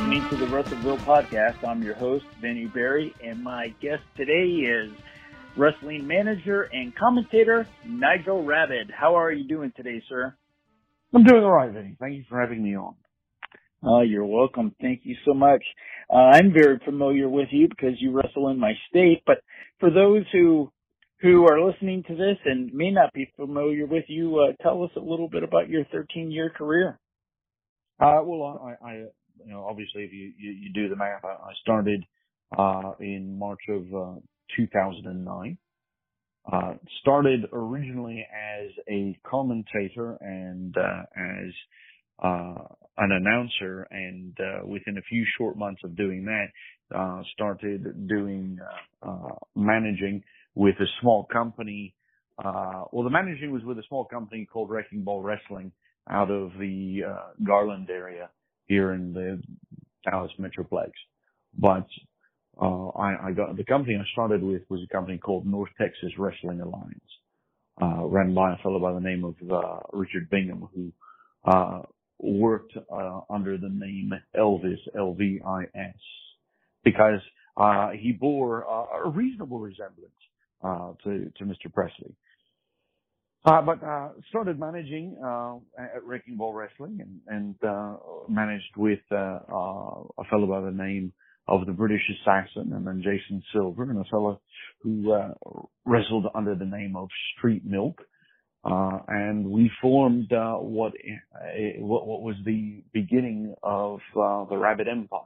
Listening 0.00 0.30
to 0.30 0.36
the 0.36 0.46
WrestleVille 0.46 0.98
podcast. 1.00 1.62
I'm 1.62 1.82
your 1.82 1.94
host, 1.94 2.24
Vinny 2.40 2.64
Berry, 2.64 3.14
and 3.22 3.44
my 3.44 3.68
guest 3.82 4.02
today 4.16 4.46
is 4.46 4.90
wrestling 5.58 6.06
manager 6.06 6.62
and 6.72 6.96
commentator, 6.96 7.68
Nigel 7.86 8.42
Rabid. 8.42 8.90
How 8.90 9.18
are 9.18 9.30
you 9.30 9.46
doing 9.46 9.74
today, 9.76 10.02
sir? 10.08 10.34
I'm 11.14 11.22
doing 11.22 11.44
all 11.44 11.50
right, 11.50 11.70
Vinny. 11.70 11.96
Thank 12.00 12.14
you 12.14 12.24
for 12.30 12.40
having 12.40 12.62
me 12.62 12.76
on. 12.76 12.94
Oh, 13.84 14.00
you're 14.00 14.24
welcome. 14.24 14.74
Thank 14.80 15.02
you 15.04 15.16
so 15.26 15.34
much. 15.34 15.62
Uh, 16.10 16.16
I'm 16.32 16.54
very 16.54 16.80
familiar 16.82 17.28
with 17.28 17.48
you 17.50 17.68
because 17.68 18.00
you 18.00 18.10
wrestle 18.10 18.48
in 18.48 18.58
my 18.58 18.72
state, 18.88 19.22
but 19.26 19.42
for 19.80 19.90
those 19.90 20.24
who 20.32 20.72
who 21.20 21.44
are 21.44 21.60
listening 21.60 22.04
to 22.08 22.14
this 22.14 22.38
and 22.46 22.72
may 22.72 22.90
not 22.90 23.12
be 23.12 23.30
familiar 23.36 23.84
with 23.84 24.04
you, 24.08 24.38
uh, 24.38 24.62
tell 24.62 24.82
us 24.82 24.90
a 24.96 25.00
little 25.00 25.28
bit 25.28 25.42
about 25.42 25.68
your 25.68 25.84
13 25.92 26.30
year 26.30 26.48
career. 26.48 26.98
Uh, 28.00 28.22
well, 28.24 28.62
I, 28.64 28.88
I, 28.88 29.04
you 29.46 29.52
know, 29.52 29.64
obviously 29.68 30.04
if 30.04 30.12
you, 30.12 30.32
you, 30.38 30.50
you 30.52 30.72
do 30.72 30.88
the 30.88 30.96
math, 30.96 31.24
I, 31.24 31.52
started, 31.62 32.04
uh, 32.56 32.92
in 33.00 33.38
March 33.38 33.60
of, 33.68 33.82
uh, 33.94 34.20
2009. 34.56 35.58
Uh, 36.50 36.74
started 37.00 37.46
originally 37.52 38.26
as 38.32 38.70
a 38.88 39.18
commentator 39.28 40.16
and, 40.20 40.74
uh, 40.76 41.02
as, 41.16 41.52
uh, 42.24 42.64
an 42.98 43.12
announcer 43.12 43.86
and, 43.90 44.36
uh, 44.40 44.66
within 44.66 44.98
a 44.98 45.02
few 45.02 45.24
short 45.38 45.56
months 45.56 45.80
of 45.84 45.96
doing 45.96 46.24
that, 46.24 46.46
uh, 46.96 47.22
started 47.34 48.08
doing, 48.08 48.58
managing 49.54 50.22
with 50.54 50.74
a 50.80 50.86
small 51.00 51.24
company, 51.24 51.94
uh, 52.44 52.84
well, 52.92 53.04
the 53.04 53.10
managing 53.10 53.52
was 53.52 53.62
with 53.64 53.78
a 53.78 53.82
small 53.88 54.04
company 54.04 54.46
called 54.50 54.70
Wrecking 54.70 55.04
Ball 55.04 55.22
Wrestling 55.22 55.72
out 56.08 56.30
of 56.30 56.52
the, 56.58 57.02
uh, 57.06 57.32
Garland 57.44 57.90
area 57.90 58.30
here 58.70 58.92
in 58.92 59.12
the 59.12 59.42
Dallas 60.08 60.30
Metroplex. 60.38 60.92
But, 61.58 61.88
uh, 62.62 62.88
I, 62.90 63.28
I 63.28 63.32
got, 63.32 63.56
the 63.56 63.64
company 63.64 63.96
I 63.96 64.04
started 64.12 64.42
with 64.44 64.62
was 64.70 64.80
a 64.84 64.92
company 64.94 65.18
called 65.18 65.44
North 65.44 65.70
Texas 65.78 66.12
Wrestling 66.16 66.60
Alliance, 66.60 67.10
uh, 67.82 68.04
ran 68.06 68.32
by 68.32 68.54
a 68.54 68.58
fellow 68.62 68.78
by 68.78 68.92
the 68.92 69.00
name 69.00 69.24
of, 69.24 69.34
uh, 69.50 69.80
Richard 69.92 70.30
Bingham 70.30 70.68
who, 70.72 70.92
uh, 71.50 71.82
worked, 72.20 72.72
uh, 72.76 73.20
under 73.28 73.58
the 73.58 73.68
name 73.68 74.12
Elvis, 74.36 74.78
L-V-I-S, 74.96 76.00
because, 76.84 77.20
uh, 77.56 77.90
he 77.90 78.12
bore 78.12 78.62
a 78.62 79.08
reasonable 79.08 79.58
resemblance, 79.58 80.12
to, 81.02 81.32
to 81.38 81.44
Mr. 81.44 81.72
Presley. 81.74 82.14
Uh, 83.42 83.62
but, 83.62 83.82
uh, 83.82 84.10
started 84.28 84.60
managing, 84.60 85.16
uh, 85.24 85.56
at 85.78 86.04
Wrecking 86.04 86.36
Ball 86.36 86.52
Wrestling 86.52 87.00
and, 87.00 87.20
and, 87.26 87.54
uh, 87.66 87.96
managed 88.28 88.76
with, 88.76 89.00
uh, 89.10 89.38
uh, 89.50 90.02
a 90.18 90.24
fellow 90.28 90.46
by 90.46 90.60
the 90.60 90.70
name 90.70 91.10
of 91.48 91.64
the 91.64 91.72
British 91.72 92.02
Assassin 92.20 92.72
and 92.74 92.86
then 92.86 93.02
Jason 93.02 93.42
Silver 93.50 93.84
and 93.84 93.98
a 93.98 94.04
fellow 94.10 94.42
who, 94.82 95.12
uh, 95.12 95.32
wrestled 95.86 96.26
under 96.34 96.54
the 96.54 96.66
name 96.66 96.96
of 96.96 97.08
Street 97.36 97.64
Milk. 97.64 98.02
Uh, 98.62 98.98
and 99.08 99.50
we 99.50 99.70
formed, 99.80 100.30
uh, 100.34 100.56
what, 100.56 100.92
what, 101.78 102.06
what 102.06 102.20
was 102.20 102.36
the 102.44 102.82
beginning 102.92 103.54
of, 103.62 104.00
uh, 104.16 104.44
the 104.50 104.56
Rabid 104.58 104.86
Empire. 104.86 105.22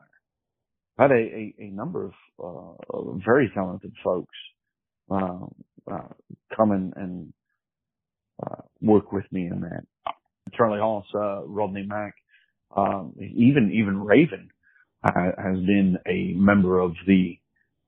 Had 0.96 1.10
a, 1.10 1.14
a, 1.14 1.54
a 1.58 1.66
number 1.70 2.04
of, 2.04 2.12
uh, 2.38 3.10
very 3.26 3.50
talented 3.52 3.92
folks, 4.04 4.36
uh, 5.10 5.40
come 6.56 6.70
and, 6.70 6.92
and 6.94 7.32
uh, 8.44 8.62
work 8.80 9.12
with 9.12 9.24
me 9.32 9.46
in 9.46 9.60
that. 9.60 9.84
Charlie 10.54 10.80
Haas, 10.80 11.04
uh, 11.14 11.44
Rodney 11.46 11.84
Mack, 11.86 12.14
um, 12.76 13.14
even 13.18 13.72
even 13.72 14.00
Raven 14.02 14.50
uh, 15.02 15.10
has 15.36 15.58
been 15.58 15.98
a 16.06 16.34
member 16.34 16.80
of 16.80 16.92
the 17.06 17.38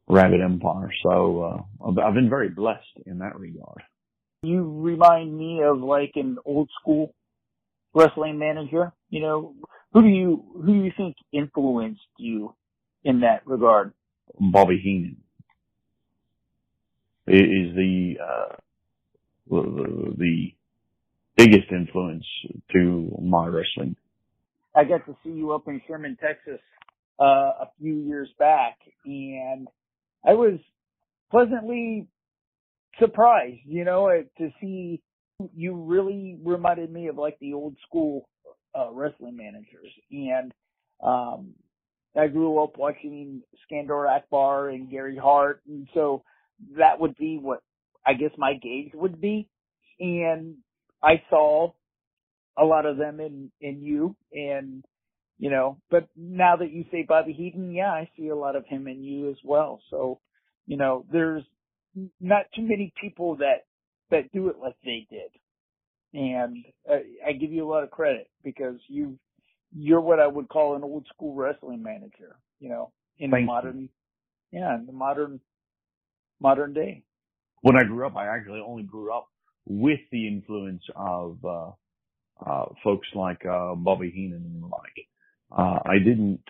Rabid 0.08 0.40
Empire. 0.40 0.90
So 1.02 1.66
uh, 1.84 2.00
I've 2.00 2.14
been 2.14 2.30
very 2.30 2.48
blessed 2.48 3.00
in 3.06 3.18
that 3.18 3.38
regard. 3.38 3.82
You 4.42 4.80
remind 4.80 5.36
me 5.36 5.62
of 5.62 5.80
like 5.80 6.12
an 6.14 6.38
old 6.44 6.70
school 6.80 7.14
wrestling 7.94 8.38
manager. 8.38 8.92
You 9.10 9.20
know, 9.20 9.54
who 9.92 10.02
do 10.02 10.08
you 10.08 10.44
who 10.54 10.66
do 10.66 10.84
you 10.84 10.92
think 10.96 11.16
influenced 11.32 12.00
you 12.18 12.54
in 13.04 13.20
that 13.20 13.46
regard? 13.46 13.92
Bobby 14.38 14.78
Heenan 14.82 15.16
is 17.26 17.74
the 17.74 18.14
uh, 18.22 18.56
the, 19.48 20.52
biggest 21.36 21.70
influence 21.70 22.24
to 22.72 23.14
my 23.22 23.46
wrestling. 23.46 23.94
I 24.74 24.84
got 24.84 25.04
to 25.06 25.14
see 25.22 25.30
you 25.30 25.52
up 25.52 25.68
in 25.68 25.82
Sherman, 25.86 26.16
Texas, 26.18 26.60
uh, 27.20 27.24
a 27.24 27.70
few 27.78 27.94
years 27.94 28.28
back 28.38 28.78
and 29.04 29.68
I 30.24 30.34
was 30.34 30.58
pleasantly 31.30 32.08
surprised, 32.98 33.60
you 33.64 33.84
know, 33.84 34.10
to 34.38 34.50
see 34.60 35.00
you 35.54 35.74
really 35.74 36.38
reminded 36.42 36.90
me 36.90 37.08
of 37.08 37.16
like 37.16 37.38
the 37.40 37.52
old 37.52 37.76
school, 37.86 38.28
uh, 38.74 38.90
wrestling 38.90 39.36
managers. 39.36 39.92
And, 40.10 40.52
um, 41.02 41.54
I 42.18 42.28
grew 42.28 42.62
up 42.62 42.78
watching 42.78 43.42
Skandor 43.70 44.08
Akbar 44.08 44.70
and 44.70 44.90
Gary 44.90 45.16
Hart. 45.16 45.60
And 45.68 45.86
so 45.92 46.22
that 46.78 46.98
would 46.98 47.16
be 47.16 47.38
what 47.38 47.60
I 48.06 48.14
guess 48.14 48.30
my 48.38 48.54
gauge 48.54 48.92
would 48.94 49.20
be. 49.20 49.48
And 49.98 50.56
I 51.02 51.22
saw 51.28 51.72
a 52.58 52.64
lot 52.64 52.86
of 52.86 52.96
them 52.96 53.20
in, 53.20 53.50
in 53.60 53.82
you 53.82 54.16
and, 54.32 54.84
you 55.38 55.50
know, 55.50 55.78
but 55.90 56.08
now 56.16 56.56
that 56.56 56.72
you 56.72 56.84
say 56.90 57.04
Bobby 57.06 57.32
Heenan, 57.32 57.72
yeah, 57.72 57.90
I 57.90 58.08
see 58.16 58.28
a 58.28 58.36
lot 58.36 58.56
of 58.56 58.64
him 58.66 58.86
in 58.88 59.02
you 59.02 59.30
as 59.30 59.36
well. 59.44 59.80
So, 59.90 60.20
you 60.66 60.76
know, 60.76 61.04
there's 61.12 61.42
not 62.20 62.46
too 62.54 62.62
many 62.62 62.92
people 63.00 63.36
that, 63.36 63.66
that 64.10 64.32
do 64.32 64.48
it 64.48 64.56
like 64.60 64.76
they 64.84 65.06
did. 65.10 65.30
And 66.14 66.64
uh, 66.90 66.98
I 67.26 67.32
give 67.32 67.52
you 67.52 67.66
a 67.66 67.70
lot 67.70 67.84
of 67.84 67.90
credit 67.90 68.30
because 68.44 68.76
you, 68.88 69.18
you're 69.74 70.00
what 70.00 70.20
I 70.20 70.26
would 70.26 70.48
call 70.48 70.76
an 70.76 70.84
old 70.84 71.06
school 71.14 71.34
wrestling 71.34 71.82
manager, 71.82 72.36
you 72.60 72.70
know, 72.70 72.92
in 73.18 73.30
Thank 73.30 73.42
the 73.42 73.46
modern, 73.46 73.80
you. 73.82 73.88
yeah, 74.52 74.74
in 74.76 74.86
the 74.86 74.92
modern, 74.92 75.40
modern 76.40 76.72
day 76.72 77.02
when 77.66 77.74
I 77.76 77.82
grew 77.82 78.06
up, 78.06 78.16
I 78.16 78.28
actually 78.28 78.62
only 78.64 78.84
grew 78.84 79.12
up 79.12 79.26
with 79.66 79.98
the 80.12 80.28
influence 80.28 80.84
of 80.94 81.38
uh, 81.44 81.70
uh, 82.46 82.66
folks 82.84 83.08
like 83.12 83.44
uh, 83.44 83.74
Bobby 83.74 84.12
Heenan 84.14 84.44
and 84.44 84.62
the 84.62 84.66
like. 84.68 85.08
Uh, 85.50 85.80
I 85.84 85.98
didn't, 85.98 86.44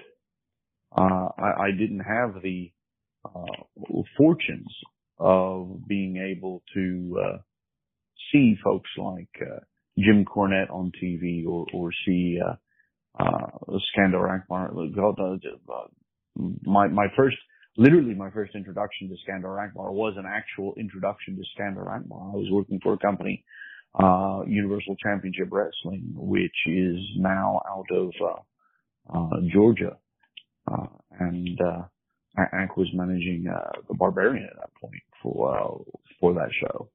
uh, 0.94 1.28
I, 1.38 1.68
I 1.68 1.70
didn't 1.70 2.00
have 2.00 2.42
the 2.42 2.70
uh, 3.24 4.02
fortunes 4.18 4.70
of 5.18 5.88
being 5.88 6.18
able 6.18 6.62
to 6.74 7.38
see 8.30 8.54
folks 8.62 8.90
like 8.98 9.30
Jim 9.98 10.26
Cornette 10.26 10.70
on 10.70 10.92
TV 11.02 11.46
or, 11.46 11.64
or 11.72 11.92
see 12.04 12.38
uh, 13.18 13.24
Skandor 13.96 14.38
Akbar. 14.38 14.70
My 16.66 16.88
my 16.88 17.06
first 17.16 17.38
literally 17.76 18.14
my 18.14 18.30
first 18.30 18.54
introduction 18.54 19.08
to 19.08 19.16
Skandor 19.26 19.62
Akbar 19.62 19.92
was 19.92 20.14
an 20.16 20.24
actual 20.26 20.74
introduction 20.76 21.36
to 21.36 21.42
Skandor 21.56 21.86
Akbar. 21.88 22.18
I 22.18 22.36
was 22.36 22.48
working 22.50 22.80
for 22.82 22.94
a 22.94 22.98
company, 22.98 23.44
uh, 23.94 24.42
Universal 24.46 24.96
Championship 25.02 25.48
Wrestling, 25.50 26.12
which 26.14 26.56
is 26.66 26.98
now 27.16 27.60
out 27.68 27.90
of, 27.90 28.12
uh, 28.20 29.16
uh, 29.18 29.40
Georgia. 29.52 29.96
Uh, 30.70 30.86
and, 31.20 31.60
uh, 31.60 31.82
Ak 32.38 32.76
was 32.76 32.88
managing, 32.92 33.46
uh, 33.48 33.70
the 33.88 33.94
Barbarian 33.94 34.44
at 34.44 34.56
that 34.56 34.74
point 34.74 35.02
for, 35.22 35.56
uh, 35.56 35.98
for 36.20 36.34
that 36.34 36.50
show. 36.52 36.90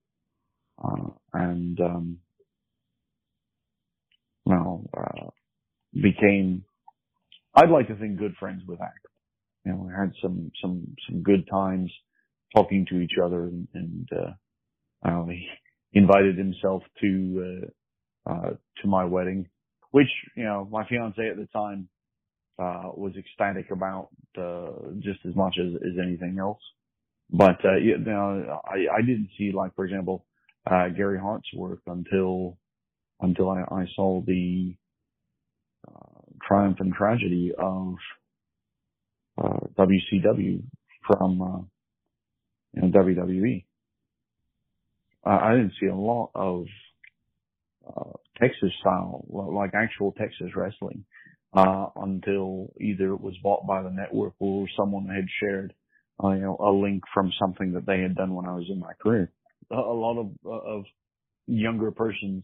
Uh, 0.83 1.09
and, 1.33 1.79
um, 1.79 2.19
well, 4.45 4.83
uh, 4.95 5.29
became, 5.93 6.65
I'd 7.53 7.69
like 7.69 7.87
to 7.87 7.95
think 7.95 8.17
good 8.17 8.35
friends 8.37 8.63
with 8.67 8.79
Ak 8.81 8.93
you 9.65 9.71
know, 9.71 9.85
we 9.87 9.93
had 9.93 10.11
some, 10.21 10.51
some, 10.61 10.95
some 11.07 11.21
good 11.21 11.47
times 11.49 11.91
talking 12.55 12.85
to 12.89 12.99
each 12.99 13.13
other 13.23 13.43
and, 13.43 13.67
and 13.73 14.09
uh, 14.15 15.07
uh, 15.07 15.25
he 15.25 15.47
invited 15.93 16.37
himself 16.37 16.83
to, 17.01 17.69
uh, 18.27 18.31
uh, 18.31 18.49
to 18.81 18.87
my 18.87 19.05
wedding, 19.05 19.47
which, 19.91 20.07
you 20.35 20.43
know, 20.43 20.67
my 20.71 20.87
fiance 20.87 21.27
at 21.27 21.37
the 21.37 21.47
time, 21.53 21.87
uh, 22.59 22.91
was 22.93 23.13
ecstatic 23.17 23.71
about, 23.71 24.09
uh, 24.37 24.91
just 24.99 25.19
as 25.27 25.35
much 25.35 25.57
as, 25.59 25.73
as 25.75 25.97
anything 26.01 26.37
else. 26.39 26.61
But, 27.31 27.63
uh, 27.65 27.77
you 27.77 27.97
know, 27.97 28.59
I, 28.65 28.97
I 28.97 29.01
didn't 29.01 29.29
see 29.37 29.51
like, 29.53 29.73
for 29.75 29.85
example, 29.85 30.25
uh, 30.69 30.89
Gary 30.89 31.19
Hart's 31.19 31.47
work 31.55 31.79
until, 31.87 32.57
until 33.19 33.49
I, 33.49 33.61
I 33.61 33.85
saw 33.95 34.21
the, 34.25 34.75
uh, 35.87 36.21
triumph 36.47 36.77
and 36.79 36.93
tragedy 36.93 37.51
of, 37.57 37.95
uh, 39.37 39.59
WCW 39.77 40.63
from, 41.07 41.41
uh, 41.41 41.57
you 42.73 42.81
know, 42.81 42.99
WWE. 42.99 43.65
Uh, 45.25 45.29
I 45.29 45.51
didn't 45.51 45.73
see 45.79 45.87
a 45.87 45.95
lot 45.95 46.31
of, 46.35 46.65
uh, 47.87 48.11
Texas 48.39 48.71
style, 48.79 49.25
like 49.29 49.71
actual 49.75 50.13
Texas 50.13 50.55
wrestling, 50.55 51.05
uh, 51.53 51.87
until 51.95 52.73
either 52.79 53.13
it 53.13 53.21
was 53.21 53.35
bought 53.43 53.67
by 53.67 53.83
the 53.83 53.91
network 53.91 54.33
or 54.39 54.67
someone 54.77 55.07
had 55.07 55.25
shared, 55.39 55.73
uh, 56.23 56.31
you 56.31 56.41
know, 56.41 56.57
a 56.59 56.71
link 56.71 57.03
from 57.13 57.31
something 57.39 57.73
that 57.73 57.85
they 57.85 58.01
had 58.01 58.15
done 58.15 58.33
when 58.33 58.45
I 58.45 58.55
was 58.55 58.65
in 58.69 58.79
my 58.79 58.93
career. 59.01 59.31
A, 59.71 59.75
a 59.75 59.77
lot 59.77 60.17
of, 60.19 60.31
of 60.45 60.83
younger 61.47 61.91
persons, 61.91 62.43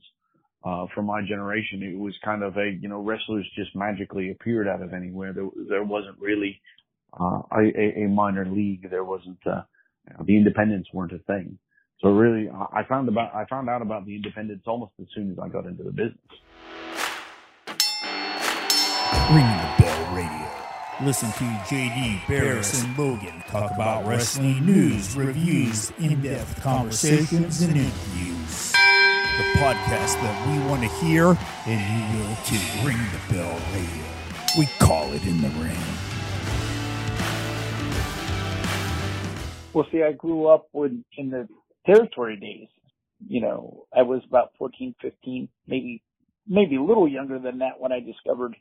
uh, 0.68 0.86
from 0.94 1.06
my 1.06 1.22
generation, 1.22 1.82
it 1.82 1.98
was 1.98 2.14
kind 2.26 2.44
of 2.44 2.58
a, 2.58 2.78
you 2.82 2.90
know, 2.90 3.00
wrestlers 3.00 3.48
just 3.56 3.74
magically 3.76 4.32
appeared 4.32 4.68
out 4.68 4.82
of 4.82 4.94
anywhere. 4.94 5.32
There, 5.32 5.48
there 5.70 5.84
wasn't 5.84 6.20
really, 6.20 6.60
uh, 7.20 7.42
a, 7.58 8.04
a 8.04 8.08
minor 8.08 8.46
league. 8.46 8.90
There 8.90 9.04
wasn't, 9.04 9.38
uh, 9.46 9.62
you 10.08 10.18
know, 10.18 10.26
the 10.26 10.36
independents 10.36 10.90
weren't 10.94 11.14
a 11.14 11.20
thing. 11.20 11.58
So 12.02 12.10
really, 12.10 12.50
I 12.50 12.84
found 12.88 13.08
about 13.08 13.34
I 13.34 13.46
found 13.46 13.70
out 13.70 13.82
about 13.82 14.06
the 14.06 14.16
independents 14.16 14.66
almost 14.68 14.92
as 15.02 15.08
soon 15.16 15.32
as 15.32 15.40
I 15.40 15.48
got 15.48 15.66
into 15.66 15.82
the 15.82 15.92
business. 15.92 16.18
Ring 19.32 19.50
the 19.58 19.74
Bell 19.80 20.16
Radio. 20.16 20.48
Listen 21.02 21.32
to 21.32 21.46
JD, 21.74 22.28
Barris, 22.28 22.84
and 22.84 22.98
Logan 22.98 23.44
talk 23.48 23.72
about 23.72 24.06
wrestling 24.06 24.64
news, 24.66 25.16
reviews, 25.16 25.92
in-depth 26.00 26.62
conversations, 26.62 27.62
and 27.62 27.78
interviews. 27.78 28.37
The 29.38 29.44
podcast 29.60 30.20
that 30.24 30.48
we 30.48 30.68
want 30.68 30.82
to 30.82 30.90
hear, 31.06 31.38
and 31.68 31.80
you 31.94 32.20
will 32.20 32.36
too. 32.38 32.58
Ring 32.84 32.98
the 32.98 33.34
Bell 33.36 33.62
Radio. 33.72 34.06
We 34.58 34.66
call 34.80 35.14
it 35.14 35.24
in 35.28 35.42
the 35.44 35.50
ring. 35.50 35.78
Well, 39.76 39.86
see, 39.92 40.02
I 40.02 40.14
grew 40.14 40.48
up 40.48 40.70
with 40.74 40.94
in 41.18 41.30
the 41.30 41.48
territory 41.86 42.38
days. 42.38 42.68
You 43.28 43.42
know, 43.42 43.86
I 43.96 44.02
was 44.02 44.24
about 44.28 44.54
14, 44.58 44.96
15, 45.04 45.48
maybe, 45.68 46.02
maybe 46.48 46.78
a 46.78 46.82
little 46.82 47.08
younger 47.08 47.38
than 47.38 47.60
that 47.60 47.80
when 47.80 47.92
I 47.92 48.00
discovered 48.00 48.56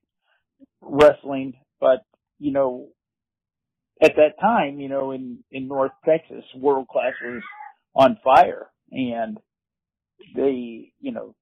wrestling. 0.83 1.55
But, 1.81 2.05
you 2.39 2.53
know, 2.53 2.89
at 4.03 4.17
that 4.17 4.39
time, 4.39 4.79
you 4.79 4.91
know, 4.91 5.13
in, 5.13 5.39
in 5.51 5.69
North 5.69 5.93
Texas, 6.05 6.45
world 6.55 6.89
class 6.89 7.15
was 7.25 7.43
on 7.95 8.19
fire 8.23 8.67
and 8.93 9.39
they, 10.35 10.93
you 11.01 11.13
know, 11.13 11.35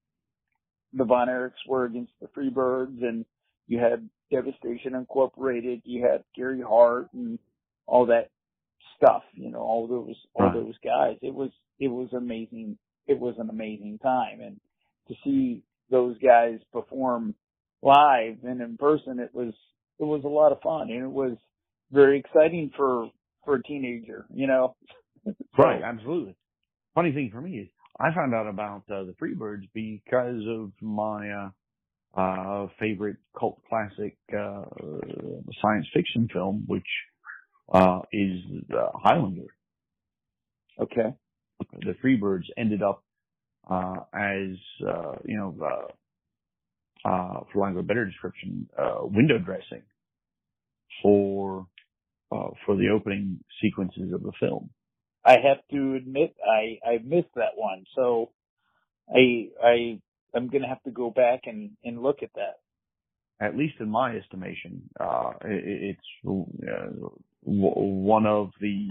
the 0.93 1.05
Von 1.05 1.29
Erichs 1.29 1.67
were 1.69 1.85
against 1.85 2.13
the 2.21 2.29
Freebirds 2.29 3.03
and 3.03 3.25
you 3.67 3.79
had 3.79 4.09
Devastation 4.31 4.95
Incorporated, 4.95 5.83
you 5.85 6.05
had 6.07 6.25
Gary 6.37 6.63
Hart 6.67 7.09
and 7.15 7.39
all 7.87 8.07
that 8.07 8.31
stuff, 8.97 9.23
you 9.35 9.51
know, 9.51 9.61
all 9.61 9.87
those, 9.89 10.17
all 10.35 10.45
Right. 10.47 10.55
those 10.55 10.75
guys. 10.85 11.17
It 11.23 11.35
was, 11.35 11.51
it 11.79 11.89
was 11.89 12.09
amazing. 12.13 12.79
It 13.07 13.19
was 13.19 13.35
an 13.39 13.51
amazing 13.51 13.99
time. 14.03 14.41
And 14.41 14.61
to 15.09 15.15
see 15.25 15.63
those 15.91 16.17
guys 16.19 16.61
perform 16.73 17.35
live 17.83 18.39
and 18.45 18.61
in 18.61 18.77
person, 18.79 19.19
it 19.21 19.35
was, 19.35 19.55
it 19.99 20.05
was 20.05 20.23
a 20.25 20.29
lot 20.29 20.53
of 20.53 20.61
fun 20.63 20.91
and 20.91 21.03
it 21.05 21.11
was 21.11 21.37
very 21.93 22.19
exciting 22.19 22.71
for, 22.77 23.11
for 23.45 23.57
a 23.57 23.63
teenager, 23.63 24.27
you 24.33 24.47
know? 24.47 24.77
Right, 25.59 25.83
absolutely. 25.83 26.37
Funny 26.95 27.13
thing 27.13 27.31
for 27.33 27.41
me 27.41 27.59
is 27.59 27.69
I 27.99 28.15
found 28.15 28.35
out 28.35 28.49
about 28.49 28.83
uh, 28.91 29.05
the 29.05 29.15
Freebirds 29.21 29.69
because 29.73 30.43
of 30.49 30.73
my 30.81 31.31
uh, 31.31 32.21
uh, 32.21 32.67
favorite 32.81 33.17
cult 33.39 33.61
classic 33.69 34.17
uh, 34.37 34.65
science 35.63 35.87
fiction 35.95 36.29
film, 36.33 36.65
which 36.67 36.87
uh, 37.73 38.01
is 38.13 38.41
uh, 38.73 38.89
Highlander. 38.95 39.55
Okay. 40.81 41.15
The 41.73 41.95
Freebirds 42.03 42.45
ended 42.57 42.83
up 42.83 43.03
uh, 43.71 43.97
as 44.13 44.57
uh, 44.87 45.13
you 45.25 45.37
know, 45.37 45.57
uh, 45.63 46.05
uh, 47.09 47.41
for 47.53 47.63
lack 47.63 47.73
of 47.73 47.79
a 47.79 47.83
better 47.83 48.05
description, 48.05 48.69
uh, 48.79 49.01
window 49.03 49.39
dressing 49.39 49.83
for 51.03 51.67
uh, 52.33 52.49
for 52.67 52.77
the 52.77 52.89
opening 52.89 53.39
sequences 53.63 54.13
of 54.13 54.23
the 54.23 54.33
film. 54.41 54.71
I 55.25 55.33
have 55.41 55.59
to 55.73 55.95
admit 55.97 56.35
I 56.47 56.79
I 56.87 56.99
missed 57.05 57.35
that 57.37 57.57
one. 57.57 57.85
So 57.97 58.31
I 59.15 59.51
I 59.63 60.01
I'm 60.35 60.49
going 60.49 60.63
to 60.63 60.69
have 60.69 60.83
to 60.85 60.93
go 60.93 61.11
back 61.11 61.43
and 61.47 61.73
and 61.85 62.03
look 62.03 62.23
at 62.23 62.33
that. 62.37 62.57
at 63.41 63.57
least 63.57 63.75
in 63.81 63.91
my 63.91 64.17
estimation, 64.17 64.83
uh, 65.01 65.33
it, 65.45 65.97
it's 65.99 66.29
uh, 66.29 66.87
w- 67.45 67.75
one 67.75 68.27
of 68.27 68.51
the 68.61 68.89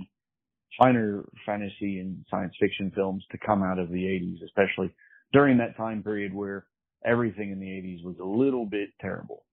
finer 0.80 1.26
fantasy 1.46 2.00
and 2.00 2.26
science 2.32 2.54
fiction 2.60 2.92
films 2.96 3.24
to 3.32 3.38
come 3.46 3.64
out 3.64 3.80
of 3.80 3.90
the 3.90 4.04
80s, 4.04 4.44
especially 4.46 4.94
during 5.34 5.58
that 5.60 5.78
time 5.78 6.04
period 6.04 6.34
where 6.34 6.66
everything 7.06 7.52
in 7.52 7.60
the 7.60 7.68
80s 7.68 8.06
was 8.06 8.18
a 8.22 8.26
little 8.26 8.66
bit 8.66 8.90
terrible. 9.02 9.46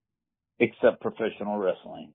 Except 0.59 1.01
professional 1.01 1.57
wrestling. 1.57 2.13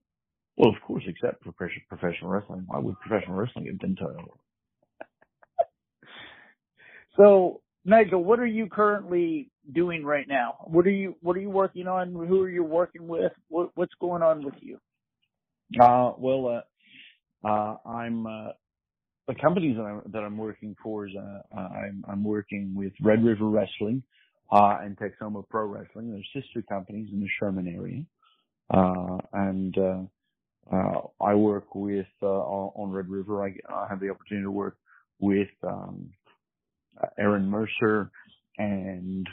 Well, 0.56 0.70
of 0.70 0.82
course, 0.86 1.04
except 1.06 1.44
for 1.44 1.52
professional 1.88 2.30
wrestling. 2.30 2.64
Why 2.66 2.78
would 2.80 3.00
professional 3.00 3.36
wrestling 3.36 3.66
have 3.66 3.80
been 3.80 3.96
terrible? 3.96 4.38
So 7.16 7.62
Nigel, 7.84 8.22
what 8.24 8.40
are 8.40 8.46
you 8.46 8.68
currently 8.68 9.50
doing 9.72 10.04
right 10.04 10.26
now? 10.28 10.56
What 10.66 10.86
are 10.86 10.90
you 10.90 11.16
What 11.22 11.36
are 11.36 11.40
you 11.40 11.50
working 11.50 11.88
on? 11.88 12.12
Who 12.12 12.42
are 12.42 12.50
you 12.50 12.64
working 12.64 13.08
with? 13.08 13.32
What, 13.48 13.70
what's 13.74 13.94
going 14.00 14.22
on 14.22 14.44
with 14.44 14.54
you? 14.60 14.78
Uh, 15.80 16.12
well, 16.18 16.62
uh, 17.44 17.48
uh, 17.48 17.76
I'm, 17.88 18.26
uh, 18.26 18.52
the 19.28 19.34
companies 19.40 19.76
that 19.76 19.82
I'm, 19.82 20.02
that 20.12 20.20
I'm 20.20 20.38
working 20.38 20.76
for 20.82 21.06
is, 21.06 21.12
uh, 21.16 21.56
uh, 21.56 21.68
I'm, 21.68 22.04
I'm 22.08 22.24
working 22.24 22.74
with 22.76 22.92
Red 23.02 23.24
River 23.24 23.46
Wrestling, 23.46 24.02
uh, 24.52 24.78
and 24.82 24.96
Texoma 24.96 25.48
Pro 25.48 25.66
Wrestling. 25.66 26.12
They're 26.12 26.42
sister 26.42 26.62
companies 26.68 27.08
in 27.12 27.20
the 27.20 27.28
Sherman 27.38 27.68
area. 27.68 28.04
Uh, 28.72 29.18
and, 29.32 29.76
uh, 29.78 30.02
uh, 30.74 31.00
I 31.20 31.34
work 31.34 31.74
with, 31.74 32.06
uh, 32.22 32.26
on 32.26 32.90
Red 32.90 33.08
River. 33.08 33.44
I, 33.44 33.54
I 33.72 33.86
have 33.88 34.00
the 34.00 34.10
opportunity 34.10 34.44
to 34.44 34.50
work 34.50 34.78
with, 35.20 35.48
um, 35.64 36.10
Aaron 37.18 37.48
Mercer 37.48 38.10
and, 38.58 39.26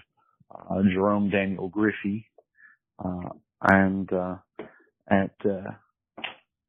uh, 0.54 0.82
Jerome 0.94 1.30
Daniel 1.30 1.70
Griffey, 1.70 2.28
uh, 3.04 3.30
and, 3.62 4.12
uh, 4.12 4.38
at, 5.10 5.36
uh, 5.46 5.72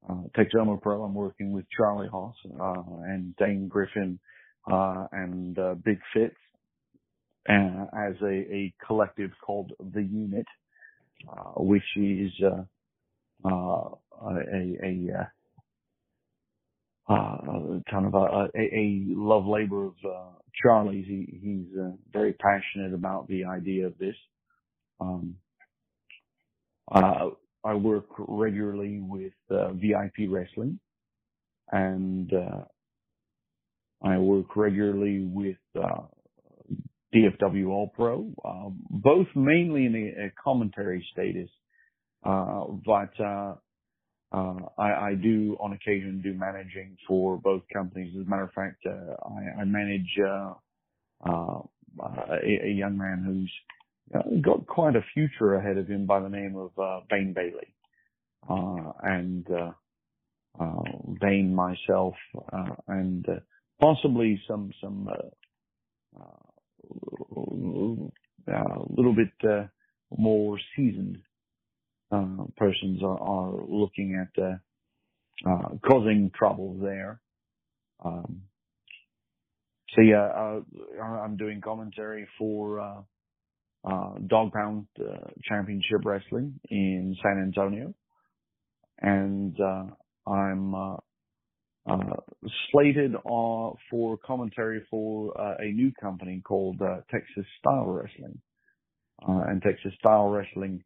uh, 0.08 0.22
Texoma 0.36 0.80
Pro, 0.80 1.02
I'm 1.02 1.14
working 1.14 1.52
with 1.52 1.64
Charlie 1.76 2.08
Haas, 2.08 2.34
uh, 2.60 2.82
and 3.04 3.34
Dane 3.36 3.68
Griffin, 3.68 4.18
uh, 4.70 5.06
and, 5.12 5.58
uh, 5.58 5.74
Big 5.74 5.98
Fitz, 6.12 6.36
uh, 7.48 7.86
as 7.96 8.14
a, 8.22 8.26
a 8.54 8.74
collective 8.86 9.30
called 9.44 9.72
The 9.92 10.02
Unit, 10.02 10.46
uh, 11.28 11.52
which 11.62 11.96
is, 11.96 12.32
uh, 12.44 12.64
uh, 13.48 13.90
a, 14.22 14.78
a, 14.82 15.28
uh, 17.08 17.12
uh, 17.12 17.60
kind 17.90 18.06
of 18.06 18.14
a, 18.14 18.48
a, 18.56 18.60
a 18.60 19.04
love 19.08 19.46
labor 19.46 19.86
of, 19.86 19.94
uh, 20.04 20.30
Charlie's. 20.62 21.06
He, 21.06 21.38
he's, 21.42 21.78
uh, 21.78 21.90
very 22.12 22.32
passionate 22.34 22.94
about 22.94 23.28
the 23.28 23.44
idea 23.44 23.86
of 23.86 23.98
this. 23.98 24.14
Um, 25.00 25.36
uh, 26.90 27.30
I 27.64 27.74
work 27.74 28.06
regularly 28.18 29.00
with 29.00 29.32
uh, 29.50 29.72
VIP 29.72 30.28
wrestling, 30.28 30.78
and 31.72 32.30
uh, 32.32 32.64
I 34.02 34.18
work 34.18 34.54
regularly 34.54 35.24
with 35.24 35.56
uh, 35.74 36.02
DFW 37.14 37.68
All 37.68 37.90
Pro, 37.94 38.30
uh, 38.44 38.70
both 38.90 39.28
mainly 39.34 39.86
in 39.86 39.94
a, 39.94 40.26
a 40.26 40.32
commentary 40.42 41.06
status, 41.12 41.48
uh, 42.24 42.64
but 42.84 43.24
uh, 43.24 43.54
uh, 44.34 44.58
I, 44.78 44.88
I 45.10 45.14
do 45.14 45.56
on 45.60 45.72
occasion 45.72 46.20
do 46.22 46.34
managing 46.34 46.96
for 47.06 47.36
both 47.36 47.62
companies. 47.72 48.14
As 48.18 48.26
a 48.26 48.30
matter 48.30 48.48
of 48.50 48.52
fact, 48.52 48.84
uh, 48.86 49.14
I, 49.36 49.62
I 49.62 49.64
manage 49.64 50.12
uh, 50.32 50.54
uh, 51.28 51.60
a, 52.02 52.66
a 52.70 52.72
young 52.82 52.96
man 52.98 53.18
who's 53.26 53.52
got 54.42 54.66
quite 54.66 54.96
a 54.96 55.04
future 55.14 55.54
ahead 55.54 55.78
of 55.78 55.86
him 55.88 56.06
by 56.06 56.20
the 56.20 56.28
name 56.28 56.56
of 56.56 56.70
uh, 56.78 57.00
Bane 57.10 57.32
Bailey. 57.32 57.74
Uh, 58.48 58.92
and 59.02 59.46
uh, 59.50 59.72
uh, 60.60 60.82
Bane, 61.20 61.54
myself, 61.54 62.14
uh, 62.52 62.74
and 62.88 63.26
uh, 63.28 63.40
possibly 63.80 64.40
some 64.46 64.70
some 64.82 65.08
uh, 65.08 66.20
uh, 66.20 66.44
uh, 68.52 68.78
a 68.82 68.94
little 68.94 69.14
bit 69.14 69.32
uh, 69.48 69.64
more 70.16 70.58
seasoned 70.76 71.18
uh, 72.14 72.44
persons 72.56 73.02
are, 73.02 73.20
are 73.20 73.64
looking 73.68 74.20
at 74.20 74.42
uh, 74.42 74.56
uh, 75.50 75.68
causing 75.86 76.30
trouble 76.36 76.78
there. 76.80 77.20
Um, 78.04 78.42
so 79.94 80.02
yeah, 80.02 80.24
uh, 80.24 80.60
I'm 81.02 81.36
doing 81.36 81.60
commentary 81.60 82.26
for 82.38 82.80
uh, 82.80 84.18
Dog 84.26 84.52
Pound 84.52 84.86
Championship 85.44 86.04
Wrestling 86.04 86.58
in 86.70 87.16
San 87.22 87.42
Antonio, 87.42 87.94
and 89.00 89.56
I'm 90.26 90.74
slated 92.72 93.14
for 93.90 94.16
commentary 94.24 94.84
for 94.90 95.32
a 95.60 95.70
new 95.72 95.92
company 96.00 96.42
called 96.44 96.78
Texas 97.10 97.46
Style 97.60 97.86
Wrestling. 97.86 98.38
And 99.20 99.62
Texas 99.62 99.92
Style 100.00 100.28
Wrestling 100.28 100.82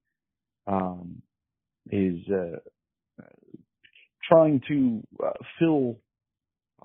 um, 0.68 1.22
is 1.90 2.18
uh, 2.30 2.58
trying 4.28 4.60
to 4.68 5.02
uh, 5.24 5.30
fill 5.58 5.96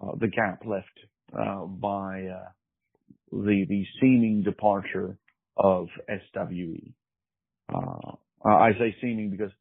uh, 0.01 0.11
the 0.19 0.27
gap 0.27 0.63
left 0.65 0.87
uh 1.39 1.65
by 1.65 2.27
the 3.31 3.65
the 3.69 3.85
seeming 3.99 4.43
departure 4.43 5.17
of 5.57 5.87
SWE. 6.07 6.93
Uh 7.73 8.15
I 8.45 8.71
say 8.79 8.95
seeming 9.01 9.31
because 9.31 9.51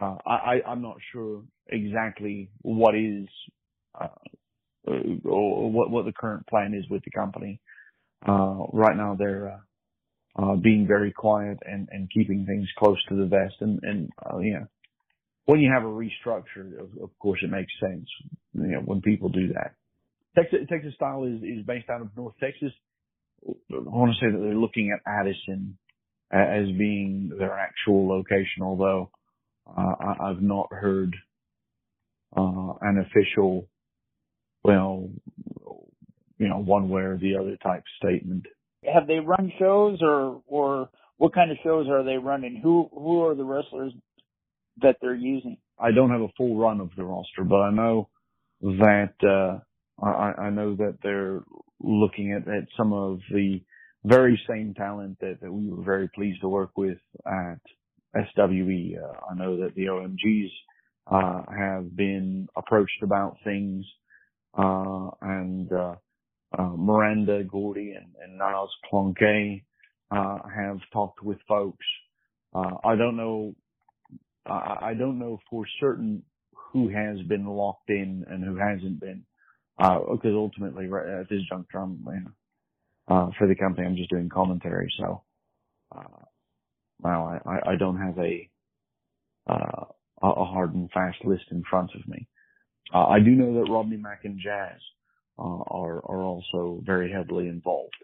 uh, 0.00 0.16
I, 0.26 0.60
I'm 0.66 0.82
not 0.82 0.96
sure 1.12 1.42
exactly 1.68 2.50
what 2.62 2.94
is 2.94 3.28
uh, 4.00 4.08
or 5.24 5.70
what 5.70 5.90
what 5.90 6.04
the 6.06 6.12
current 6.12 6.46
plan 6.46 6.74
is 6.74 6.88
with 6.90 7.02
the 7.04 7.10
company. 7.10 7.60
Uh, 8.26 8.64
right 8.72 8.96
now, 8.96 9.16
they're 9.18 9.60
uh, 10.36 10.56
being 10.56 10.86
very 10.86 11.12
quiet 11.12 11.58
and 11.66 11.88
and 11.90 12.10
keeping 12.10 12.46
things 12.46 12.68
close 12.78 12.98
to 13.08 13.16
the 13.16 13.26
vest. 13.26 13.54
And 13.60 13.80
and 13.82 14.08
you 14.42 14.54
know, 14.54 14.66
when 15.46 15.60
you 15.60 15.70
have 15.72 15.84
a 15.84 15.86
restructure, 15.86 16.78
of, 16.78 16.90
of 17.02 17.10
course, 17.18 17.40
it 17.42 17.50
makes 17.50 17.72
sense. 17.80 18.06
You 18.54 18.62
know, 18.68 18.80
when 18.84 19.00
people 19.00 19.28
do 19.28 19.48
that. 19.54 19.74
Texas, 20.36 20.60
Texas 20.68 20.94
Style 20.94 21.24
is 21.24 21.42
is 21.42 21.64
based 21.66 21.90
out 21.90 22.00
of 22.00 22.16
North 22.16 22.34
Texas. 22.40 22.72
I 23.46 23.52
want 23.70 24.12
to 24.12 24.20
say 24.20 24.30
that 24.30 24.38
they're 24.38 24.54
looking 24.54 24.92
at 24.94 25.10
Addison 25.10 25.78
as 26.30 26.66
being 26.78 27.32
their 27.36 27.58
actual 27.58 28.06
location, 28.06 28.62
although 28.62 29.10
uh, 29.66 29.94
I've 30.20 30.42
not 30.42 30.68
heard 30.70 31.16
uh, 32.36 32.74
an 32.82 33.04
official 33.04 33.66
well, 34.62 35.08
you 36.38 36.48
know, 36.48 36.58
one 36.58 36.88
way 36.88 37.02
or 37.02 37.16
the 37.16 37.36
other 37.36 37.56
type 37.62 37.84
statement. 37.98 38.46
Have 38.84 39.06
they 39.06 39.18
run 39.18 39.52
shows 39.58 39.98
or, 40.00 40.42
or 40.46 40.88
what 41.18 41.34
kind 41.34 41.50
of 41.50 41.58
shows 41.62 41.86
are 41.88 42.02
they 42.04 42.16
running? 42.16 42.60
Who, 42.62 42.88
who 42.92 43.24
are 43.24 43.34
the 43.34 43.44
wrestlers 43.44 43.92
that 44.82 44.96
they're 45.00 45.14
using? 45.14 45.58
I 45.78 45.92
don't 45.92 46.10
have 46.10 46.22
a 46.22 46.32
full 46.36 46.56
run 46.56 46.80
of 46.80 46.90
the 46.96 47.04
roster, 47.04 47.44
but 47.44 47.60
I 47.60 47.70
know 47.70 48.08
that, 48.62 49.14
uh, 49.22 49.60
I, 50.04 50.46
I 50.46 50.50
know 50.50 50.76
that 50.76 50.98
they're 51.02 51.42
looking 51.80 52.32
at, 52.32 52.48
at 52.48 52.64
some 52.76 52.92
of 52.92 53.20
the 53.30 53.60
very 54.04 54.40
same 54.48 54.74
talent 54.74 55.18
that, 55.20 55.38
that 55.42 55.52
we 55.52 55.70
were 55.70 55.82
very 55.82 56.08
pleased 56.14 56.40
to 56.40 56.48
work 56.48 56.70
with 56.76 56.98
at 57.26 57.60
SWE. 58.14 58.96
Uh, 58.96 59.12
I 59.30 59.34
know 59.34 59.58
that 59.60 59.74
the 59.74 59.86
OMGs, 59.86 60.50
uh, 61.10 61.42
have 61.56 61.94
been 61.96 62.48
approached 62.56 63.02
about 63.02 63.36
things 63.44 63.84
uh, 64.56 65.10
and 65.20 65.70
uh, 66.56 66.62
uh, 66.62 66.76
Miranda 66.76 67.44
Gordy 67.44 67.92
and, 67.92 68.14
and 68.22 68.38
Niles 68.38 68.70
Clonkey 68.90 69.62
uh, 70.10 70.38
have 70.54 70.78
talked 70.92 71.22
with 71.22 71.38
folks. 71.48 71.86
Uh, 72.54 72.76
I 72.84 72.96
don't 72.96 73.16
know. 73.16 73.54
I, 74.46 74.78
I 74.82 74.94
don't 74.94 75.18
know 75.18 75.38
for 75.48 75.64
certain 75.80 76.22
who 76.72 76.88
has 76.88 77.20
been 77.22 77.46
locked 77.46 77.90
in 77.90 78.24
and 78.28 78.44
who 78.44 78.56
hasn't 78.56 79.00
been, 79.00 79.24
because 79.76 80.34
ultimately, 80.34 80.86
right 80.86 81.20
at 81.20 81.28
this 81.28 81.42
juncture, 81.48 81.78
I'm, 81.78 82.04
know, 82.06 83.30
for 83.38 83.46
the 83.48 83.56
company, 83.56 83.86
I'm 83.86 83.96
just 83.96 84.10
doing 84.10 84.28
commentary. 84.28 84.92
So, 84.98 85.22
well, 87.02 87.40
I, 87.44 87.70
I 87.72 87.76
don't 87.76 87.98
have 87.98 88.18
a 88.18 88.48
a 90.22 90.44
hard 90.44 90.74
and 90.74 90.90
fast 90.92 91.18
list 91.24 91.44
in 91.50 91.64
front 91.68 91.90
of 91.94 92.06
me. 92.06 92.28
Uh, 92.92 93.06
I 93.06 93.20
do 93.20 93.30
know 93.30 93.54
that 93.54 93.70
Rodney 93.70 93.96
Mack 93.96 94.24
and 94.24 94.38
Jazz 94.38 94.78
uh, 94.78 94.89
are 95.40 96.04
are 96.04 96.22
also 96.22 96.80
very 96.84 97.10
heavily 97.10 97.48
involved. 97.48 97.94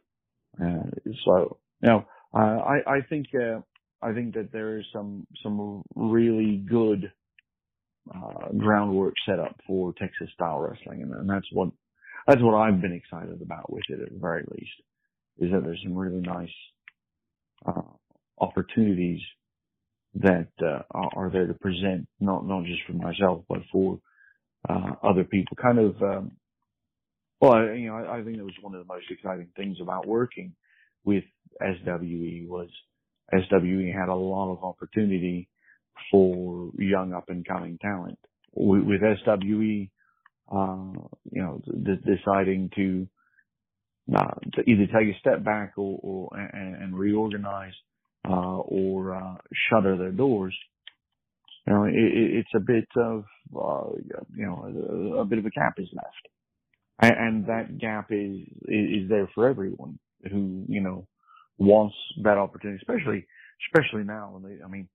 Uh, 0.61 0.91
so 1.25 1.59
you 1.83 1.89
know, 1.89 2.05
I 2.35 2.79
I 2.87 3.01
think 3.09 3.27
uh, 3.35 3.61
I 4.03 4.13
think 4.13 4.35
that 4.35 4.53
there 4.53 4.79
is 4.79 4.85
some 4.93 5.27
some 5.43 5.83
really 5.95 6.57
good 6.69 7.13
uh, 8.15 8.49
groundwork 8.57 9.15
set 9.27 9.39
up 9.39 9.57
for 9.67 9.93
Texas 9.95 10.29
style 10.35 10.61
wrestling, 10.61 11.03
and, 11.03 11.13
and 11.15 11.29
that's 11.29 11.49
what 11.53 11.71
that's 12.27 12.43
what 12.43 12.55
I've 12.55 12.81
been 12.81 12.93
excited 12.93 13.41
about 13.43 13.73
with 13.73 13.85
it 13.89 14.01
at 14.01 14.13
the 14.13 14.19
very 14.19 14.45
least, 14.51 14.73
is 15.39 15.51
that 15.53 15.63
there's 15.65 15.81
some 15.83 15.97
really 15.97 16.21
nice 16.21 16.49
uh, 17.67 17.83
opportunities 18.39 19.21
that 20.15 20.49
uh, 20.65 20.83
are 20.93 21.31
there 21.31 21.47
to 21.47 21.55
present, 21.55 22.07
not 22.21 22.47
not 22.47 22.65
just 22.65 22.81
for 22.87 22.95
myself, 22.95 23.45
but 23.49 23.59
for 23.73 23.99
uh, 24.69 24.93
other 25.03 25.25
people. 25.25 25.57
Kind 25.61 25.79
of, 25.79 26.03
um, 26.03 26.33
well, 27.41 27.75
you 27.75 27.89
know, 27.89 27.97
I, 27.97 28.19
I 28.19 28.25
think 28.25 28.37
that 28.37 28.45
was 28.45 28.55
one 28.61 28.75
of 28.75 28.87
the 28.87 28.93
most 28.93 29.07
exciting 29.11 29.49
things 29.57 29.79
about 29.81 30.07
working 30.07 30.55
with 31.05 31.25
SWE 31.61 32.47
was 32.49 32.69
SWE 33.33 33.93
had 33.93 34.09
a 34.09 34.15
lot 34.15 34.53
of 34.53 34.65
opportunity 34.65 35.49
for 36.11 36.71
young 36.79 37.13
up 37.13 37.29
and 37.29 37.47
coming 37.47 37.79
talent. 37.81 38.19
With, 38.55 38.85
with 38.85 39.01
SWE, 39.01 39.91
uh, 40.51 40.93
you 41.31 41.43
know, 41.43 41.61
d- 41.67 42.17
deciding 42.17 42.71
to, 42.77 43.09
uh, 44.15 44.35
to 44.55 44.71
either 44.71 44.87
take 44.87 45.15
a 45.15 45.19
step 45.21 45.45
back 45.45 45.73
or, 45.77 45.99
or 46.03 46.31
and, 46.39 46.83
and 46.83 46.99
reorganize, 46.99 47.75
uh, 48.29 48.59
or, 48.59 49.15
uh, 49.15 49.35
shutter 49.71 49.97
their 49.97 50.13
doors, 50.13 50.55
you 51.67 51.73
know, 51.73 51.85
it, 51.85 51.95
it's 51.95 52.49
a 52.55 52.61
bit 52.61 52.89
of, 52.97 53.25
uh, 53.55 53.91
you 54.37 54.47
know, 54.47 55.15
a, 55.17 55.21
a, 55.21 55.25
bit 55.25 55.39
of 55.39 55.47
a 55.47 55.51
gap 55.51 55.75
is 55.79 55.89
left. 55.93 56.29
And, 57.01 57.15
and 57.19 57.47
that 57.47 57.79
gap 57.79 58.09
is, 58.11 58.39
is 58.69 59.09
there 59.09 59.29
for 59.35 59.49
everyone 59.49 59.99
who, 60.31 60.65
you 60.69 60.81
know, 60.81 61.07
wants 61.59 61.95
that 62.23 62.39
opportunity, 62.39 62.79
especially, 62.81 63.27
especially 63.69 64.05
now. 64.05 64.41
I 64.65 64.69
mean, 64.69 64.89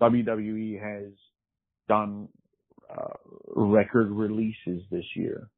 WWE 0.00 0.80
has 0.80 1.12
done, 1.88 2.28
uh, 2.90 3.14
record 3.54 4.10
releases 4.10 4.82
this 4.90 5.04
year. 5.16 5.48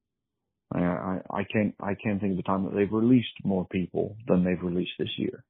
I, 0.73 0.81
I, 0.81 1.21
I 1.31 1.45
can't, 1.53 1.75
I 1.81 1.95
can't 1.95 2.21
think 2.21 2.35
of 2.35 2.39
a 2.39 2.43
time 2.43 2.65
that 2.65 2.75
they've 2.75 2.93
released 2.93 3.35
more 3.45 3.67
people 3.71 4.17
than 4.27 4.45
they've 4.45 4.63
released 4.63 4.93
this 4.99 5.13
year. 5.17 5.45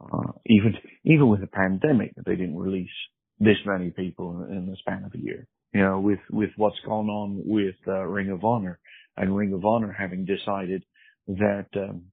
Uh, 0.00 0.32
even, 0.46 0.74
even 1.04 1.28
with 1.28 1.40
the 1.40 1.46
pandemic, 1.46 2.14
that 2.16 2.26
they 2.26 2.36
didn't 2.36 2.58
release 2.58 2.90
this 3.38 3.56
many 3.64 3.90
people 3.90 4.44
in, 4.48 4.56
in 4.56 4.66
the 4.66 4.76
span 4.76 5.04
of 5.04 5.14
a 5.14 5.18
year. 5.18 5.46
You 5.72 5.82
know, 5.82 6.00
with, 6.00 6.20
with 6.30 6.50
what's 6.56 6.76
gone 6.86 7.08
on 7.08 7.42
with 7.44 7.74
uh, 7.86 8.02
Ring 8.02 8.30
of 8.30 8.44
Honor 8.44 8.78
and 9.16 9.36
Ring 9.36 9.52
of 9.52 9.64
Honor 9.64 9.92
having 9.92 10.24
decided 10.24 10.84
that 11.28 11.66
um, 11.76 12.06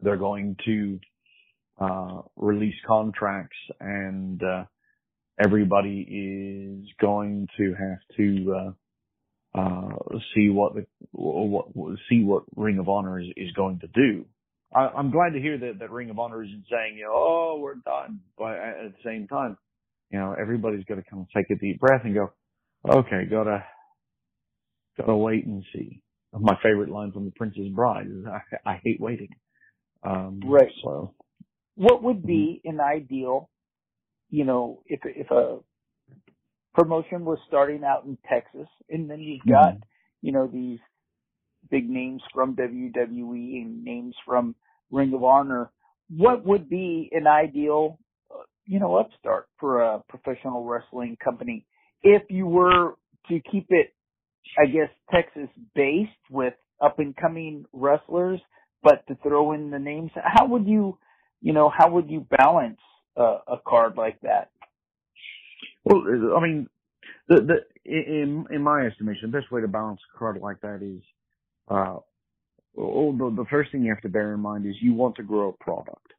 they're 0.00 0.16
going 0.16 0.56
to 0.66 0.98
uh, 1.80 2.22
release 2.36 2.74
contracts 2.86 3.56
and 3.80 4.42
uh, 4.42 4.64
everybody 5.42 6.00
is 6.00 6.92
going 7.00 7.48
to 7.56 7.74
have 7.74 8.16
to 8.16 8.54
uh, 8.54 9.58
uh, 9.58 10.18
see 10.34 10.48
what 10.48 10.74
the 10.74 10.86
what 11.12 11.66
see 12.08 12.22
what 12.22 12.44
Ring 12.54 12.78
of 12.78 12.88
Honor 12.88 13.20
is, 13.20 13.26
is 13.36 13.52
going 13.52 13.80
to 13.80 13.88
do. 13.88 14.26
I, 14.74 14.90
am 14.96 15.10
glad 15.10 15.32
to 15.32 15.40
hear 15.40 15.58
that 15.58 15.78
that 15.80 15.90
Ring 15.90 16.10
of 16.10 16.18
Honor 16.18 16.44
isn't 16.44 16.64
saying, 16.70 16.96
you 16.96 17.04
know, 17.04 17.12
oh, 17.12 17.58
we're 17.60 17.74
done, 17.74 18.20
but 18.38 18.52
at 18.52 18.92
the 18.92 18.94
same 19.04 19.26
time, 19.26 19.56
you 20.10 20.18
know, 20.18 20.34
everybody's 20.40 20.84
got 20.84 20.96
to 20.96 21.02
kind 21.02 21.22
of 21.22 21.28
take 21.34 21.50
a 21.50 21.58
deep 21.58 21.80
breath 21.80 22.02
and 22.04 22.14
go, 22.14 22.32
okay, 22.88 23.24
gotta, 23.28 23.64
gotta 25.00 25.16
wait 25.16 25.46
and 25.46 25.64
see. 25.72 26.02
My 26.32 26.56
favorite 26.62 26.90
line 26.90 27.12
from 27.12 27.24
The 27.24 27.32
Princess 27.32 27.68
Bride 27.74 28.06
is, 28.06 28.24
I, 28.24 28.70
I 28.70 28.80
hate 28.84 29.00
waiting. 29.00 29.30
Um, 30.04 30.40
right. 30.46 30.70
So, 30.84 31.14
what 31.74 32.02
would 32.02 32.24
be 32.24 32.62
mm-hmm. 32.64 32.78
an 32.78 32.80
ideal, 32.80 33.50
you 34.30 34.44
know, 34.44 34.82
if 34.86 35.00
if 35.04 35.30
a 35.30 35.58
promotion 36.74 37.24
was 37.24 37.38
starting 37.48 37.82
out 37.84 38.04
in 38.04 38.16
Texas, 38.28 38.68
and 38.88 39.10
then 39.10 39.20
you've 39.20 39.44
got, 39.46 39.74
mm-hmm. 39.74 39.82
you 40.22 40.32
know, 40.32 40.46
these 40.46 40.78
big 41.70 41.90
names 41.90 42.22
from 42.32 42.56
WWE 42.56 43.62
and 43.62 43.84
names 43.84 44.14
from 44.24 44.54
Ring 44.90 45.12
of 45.14 45.24
Honor. 45.24 45.70
What 46.08 46.44
would 46.44 46.68
be 46.68 47.08
an 47.12 47.26
ideal 47.26 47.98
you 48.70 48.78
know, 48.78 48.94
upstart 48.94 49.48
for 49.58 49.82
a 49.82 50.00
professional 50.08 50.64
wrestling 50.64 51.16
company. 51.22 51.66
If 52.04 52.22
you 52.30 52.46
were 52.46 52.94
to 53.28 53.40
keep 53.50 53.66
it, 53.70 53.92
I 54.58 54.66
guess, 54.66 54.90
Texas 55.12 55.48
based 55.74 56.10
with 56.30 56.54
up 56.80 56.98
and 56.98 57.16
coming 57.16 57.64
wrestlers, 57.72 58.40
but 58.82 59.06
to 59.08 59.16
throw 59.22 59.52
in 59.52 59.70
the 59.70 59.78
names, 59.78 60.10
how 60.14 60.46
would 60.46 60.66
you 60.66 60.98
you 61.40 61.52
know, 61.52 61.70
how 61.74 61.90
would 61.90 62.10
you 62.10 62.26
balance 62.38 62.80
a 63.16 63.56
card 63.66 63.96
like 63.96 64.20
that? 64.22 64.50
Well, 65.84 66.02
I 66.36 66.40
mean, 66.42 66.68
the, 67.28 67.36
the, 67.36 67.90
in, 67.90 68.46
in 68.50 68.62
my 68.62 68.86
estimation, 68.86 69.30
the 69.30 69.38
best 69.38 69.50
way 69.50 69.60
to 69.60 69.68
balance 69.68 70.00
a 70.14 70.18
card 70.18 70.38
like 70.42 70.60
that 70.60 70.80
is, 70.82 71.02
uh, 71.68 71.96
well, 72.74 73.12
the, 73.12 73.34
the 73.36 73.46
first 73.50 73.72
thing 73.72 73.82
you 73.82 73.92
have 73.92 74.02
to 74.02 74.08
bear 74.08 74.32
in 74.34 74.40
mind 74.40 74.66
is 74.66 74.74
you 74.80 74.94
want 74.94 75.16
to 75.16 75.22
grow 75.22 75.48
a 75.48 75.64
product. 75.64 76.12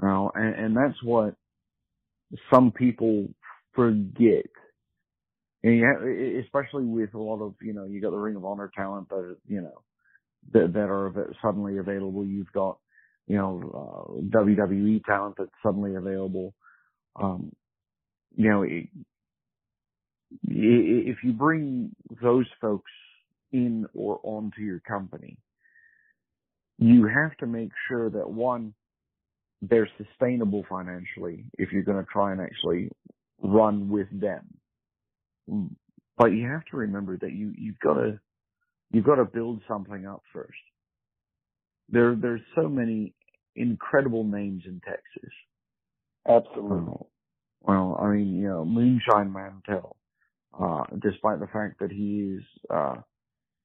Now, 0.00 0.30
and, 0.34 0.54
and 0.54 0.76
that's 0.76 1.02
what 1.02 1.34
some 2.52 2.70
people 2.72 3.28
forget. 3.74 4.46
And 5.62 5.76
you 5.76 5.84
have, 5.84 6.44
especially 6.44 6.84
with 6.84 7.14
a 7.14 7.18
lot 7.18 7.42
of, 7.42 7.54
you 7.60 7.72
know, 7.72 7.84
you 7.84 8.00
got 8.00 8.10
the 8.10 8.16
Ring 8.16 8.36
of 8.36 8.44
Honor 8.44 8.70
talent 8.74 9.08
that, 9.10 9.36
you 9.46 9.60
know, 9.60 9.82
that, 10.52 10.72
that 10.72 10.88
are 10.88 11.34
suddenly 11.42 11.78
available. 11.78 12.24
You've 12.24 12.52
got, 12.52 12.78
you 13.26 13.36
know, 13.36 13.60
uh, 13.74 14.38
WWE 14.38 15.04
talent 15.04 15.34
that's 15.38 15.50
suddenly 15.62 15.96
available. 15.96 16.54
Um, 17.20 17.52
you 18.34 18.48
know, 18.48 18.62
it, 18.62 18.88
if 20.44 21.18
you 21.22 21.32
bring 21.32 21.94
those 22.22 22.46
folks 22.60 22.90
in 23.52 23.86
or 23.94 24.20
onto 24.22 24.62
your 24.62 24.80
company, 24.80 25.36
you 26.78 27.06
have 27.06 27.36
to 27.38 27.46
make 27.46 27.70
sure 27.88 28.08
that 28.10 28.30
one, 28.30 28.74
they're 29.60 29.88
sustainable 29.98 30.64
financially 30.68 31.44
if 31.58 31.70
you're 31.70 31.82
going 31.82 32.02
to 32.02 32.10
try 32.10 32.32
and 32.32 32.40
actually 32.40 32.90
run 33.42 33.90
with 33.90 34.08
them. 34.18 34.46
But 36.16 36.26
you 36.26 36.46
have 36.48 36.64
to 36.70 36.76
remember 36.76 37.16
that 37.18 37.32
you, 37.32 37.52
you've 37.56 37.78
got 37.78 37.94
to, 37.94 38.20
you've 38.92 39.04
got 39.04 39.16
to 39.16 39.24
build 39.24 39.62
something 39.66 40.06
up 40.06 40.22
first. 40.32 40.52
There, 41.88 42.14
there's 42.14 42.42
so 42.54 42.68
many 42.68 43.14
incredible 43.56 44.24
names 44.24 44.62
in 44.66 44.80
Texas. 44.86 45.32
Absolutely. 46.28 46.92
Uh, 46.92 47.04
well, 47.62 47.98
I 48.00 48.08
mean, 48.08 48.34
you 48.36 48.48
know, 48.48 48.64
Moonshine 48.64 49.32
Mantell, 49.32 49.96
uh, 50.58 50.84
despite 51.02 51.40
the 51.40 51.48
fact 51.52 51.80
that 51.80 51.90
he 51.90 52.36
is, 52.36 52.42
uh, 52.68 52.96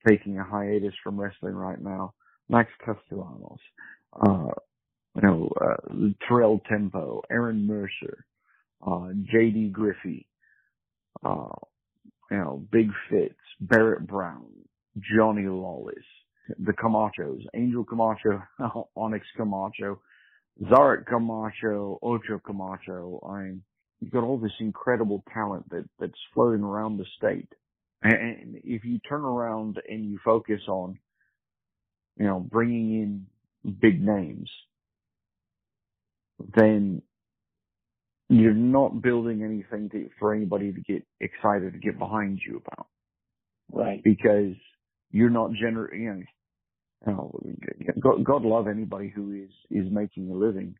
taking 0.07 0.37
a 0.37 0.43
hiatus 0.43 0.93
from 1.03 1.19
wrestling 1.19 1.55
right 1.55 1.81
now, 1.81 2.13
Max 2.49 2.69
Castellanos, 2.85 3.59
uh, 4.13 4.51
you 5.15 5.21
know, 5.21 5.49
uh, 5.61 5.93
Terrell 6.27 6.61
Tempo, 6.69 7.21
Aaron 7.31 7.65
Mercer, 7.65 8.25
uh, 8.85 9.09
JD 9.33 9.71
Griffey, 9.71 10.27
uh, 11.25 11.47
you 12.31 12.37
know, 12.37 12.65
Big 12.71 12.89
Fitz, 13.09 13.35
Barrett 13.59 14.07
Brown, 14.07 14.47
Johnny 14.97 15.47
Lawless, 15.47 15.95
the 16.59 16.73
Camachos, 16.73 17.41
Angel 17.53 17.83
Camacho, 17.83 18.41
Onyx 18.95 19.25
Camacho, 19.37 19.99
Zarek 20.63 21.05
Camacho, 21.05 21.99
Ocho 22.01 22.39
Camacho. 22.45 23.21
I 23.27 23.43
mean, 23.43 23.63
you've 23.99 24.11
got 24.11 24.23
all 24.23 24.37
this 24.37 24.51
incredible 24.59 25.23
talent 25.33 25.69
that, 25.69 25.85
that's 25.99 26.13
floating 26.33 26.63
around 26.63 26.97
the 26.97 27.05
state. 27.17 27.49
And 28.03 28.57
if 28.63 28.85
you 28.85 28.99
turn 28.99 29.21
around 29.21 29.81
and 29.87 30.05
you 30.05 30.19
focus 30.23 30.61
on, 30.67 30.99
you 32.17 32.25
know, 32.25 32.39
bringing 32.39 33.25
in 33.63 33.73
big 33.81 34.01
names, 34.01 34.49
then 36.55 37.01
you're 38.29 38.53
not 38.53 39.01
building 39.01 39.43
anything 39.43 39.89
to, 39.91 40.09
for 40.19 40.33
anybody 40.33 40.71
to 40.71 40.81
get 40.81 41.05
excited 41.19 41.73
to 41.73 41.79
get 41.79 41.99
behind 41.99 42.39
you 42.45 42.57
about. 42.65 42.87
Right. 43.71 44.03
Because 44.03 44.55
you're 45.11 45.29
not 45.29 45.51
gener, 45.51 45.87
you 45.93 46.25
know, 47.05 47.31
God, 47.99 48.23
God 48.23 48.43
love 48.43 48.67
anybody 48.67 49.11
who 49.15 49.31
is, 49.33 49.51
is 49.69 49.91
making 49.91 50.29
a 50.31 50.33
living 50.33 50.75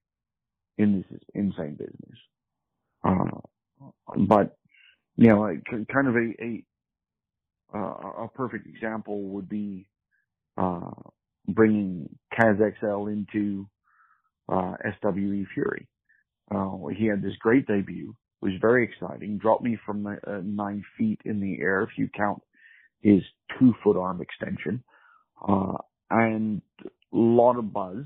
in 0.77 1.03
this 1.09 1.19
insane 1.33 1.75
business. 1.77 2.19
Uh, 3.03 3.39
but, 4.27 4.57
you 5.15 5.27
know, 5.29 5.55
kind 5.93 6.07
of 6.07 6.15
a, 6.15 6.43
a, 6.43 6.63
uh, 7.77 8.23
a 8.25 8.29
perfect 8.33 8.67
example 8.67 9.21
would 9.21 9.47
be, 9.47 9.87
uh, 10.57 10.91
bringing 11.47 12.09
Kaz 12.33 12.57
XL 12.57 13.07
into, 13.07 13.67
uh, 14.49 14.73
SWE 15.01 15.45
Fury. 15.53 15.87
Uh, 16.53 16.87
he 16.95 17.07
had 17.07 17.21
this 17.21 17.35
great 17.39 17.67
debut, 17.67 18.15
was 18.41 18.53
very 18.61 18.83
exciting, 18.83 19.37
dropped 19.37 19.63
me 19.63 19.77
from 19.85 20.05
uh, 20.05 20.15
nine 20.43 20.83
feet 20.97 21.19
in 21.25 21.39
the 21.39 21.59
air 21.59 21.81
if 21.81 21.89
you 21.97 22.07
count 22.15 22.41
his 23.01 23.21
two 23.59 23.73
foot 23.83 23.97
arm 23.97 24.21
extension, 24.21 24.83
uh, 25.47 25.77
and 26.09 26.61
a 26.83 26.87
lot 27.11 27.57
of 27.57 27.73
buzz, 27.73 28.05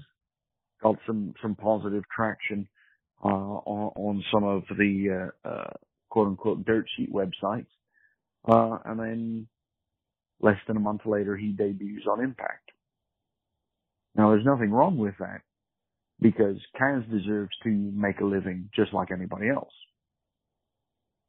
got 0.82 0.96
some, 1.06 1.34
some 1.42 1.56
positive 1.56 2.04
traction, 2.16 2.68
uh, 3.24 3.28
on, 3.28 3.92
on 3.96 4.24
some 4.34 4.46
of 4.46 4.64
the, 4.78 5.32
uh, 5.46 5.48
uh, 5.48 5.74
quote 6.10 6.28
unquote 6.28 6.66
dirt 6.66 6.86
sheet 6.96 7.12
websites. 7.14 7.68
Uh, 8.48 8.78
and 8.86 9.00
then 9.00 9.48
less 10.42 10.58
than 10.68 10.78
a 10.78 10.80
month 10.80 11.02
later, 11.06 11.36
he 11.36 11.52
debuts 11.52 12.08
on 12.10 12.24
Impact. 12.24 12.72
Now 14.16 14.30
there's 14.30 14.46
nothing 14.46 14.72
wrong 14.72 14.98
with 14.98 15.16
that 15.20 15.42
because 16.22 16.58
Kaz 16.80 17.10
deserves 17.10 17.52
to 17.64 17.70
make 17.70 18.20
a 18.20 18.26
living 18.26 18.70
just 18.76 18.94
like 18.94 19.12
anybody 19.12 19.50
else. 19.50 19.74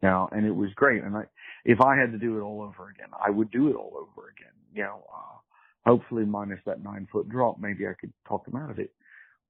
Now, 0.03 0.29
and 0.33 0.47
it 0.47 0.55
was 0.55 0.71
great. 0.75 1.03
And 1.03 1.17
I, 1.17 1.23
if 1.65 1.81
I 1.81 1.97
had 1.97 2.13
to 2.13 2.19
do 2.19 2.39
it 2.39 2.43
all 2.43 2.63
over 2.63 2.89
again, 2.89 3.09
I 3.13 3.31
would 3.31 3.51
do 3.51 3.69
it 3.69 3.77
all 3.77 3.93
over 3.97 4.29
again. 4.29 4.53
You 4.73 4.85
know, 4.85 5.05
uh, 5.13 5.91
hopefully 5.91 6.25
minus 6.25 6.61
that 6.67 6.83
nine 6.83 7.07
foot 7.13 7.29
drop, 7.29 7.59
maybe 7.61 7.87
I 7.87 7.93
could 8.01 8.13
talk 8.27 8.47
him 8.49 8.57
out 8.57 8.71
of 8.71 8.79
it. 8.79 8.93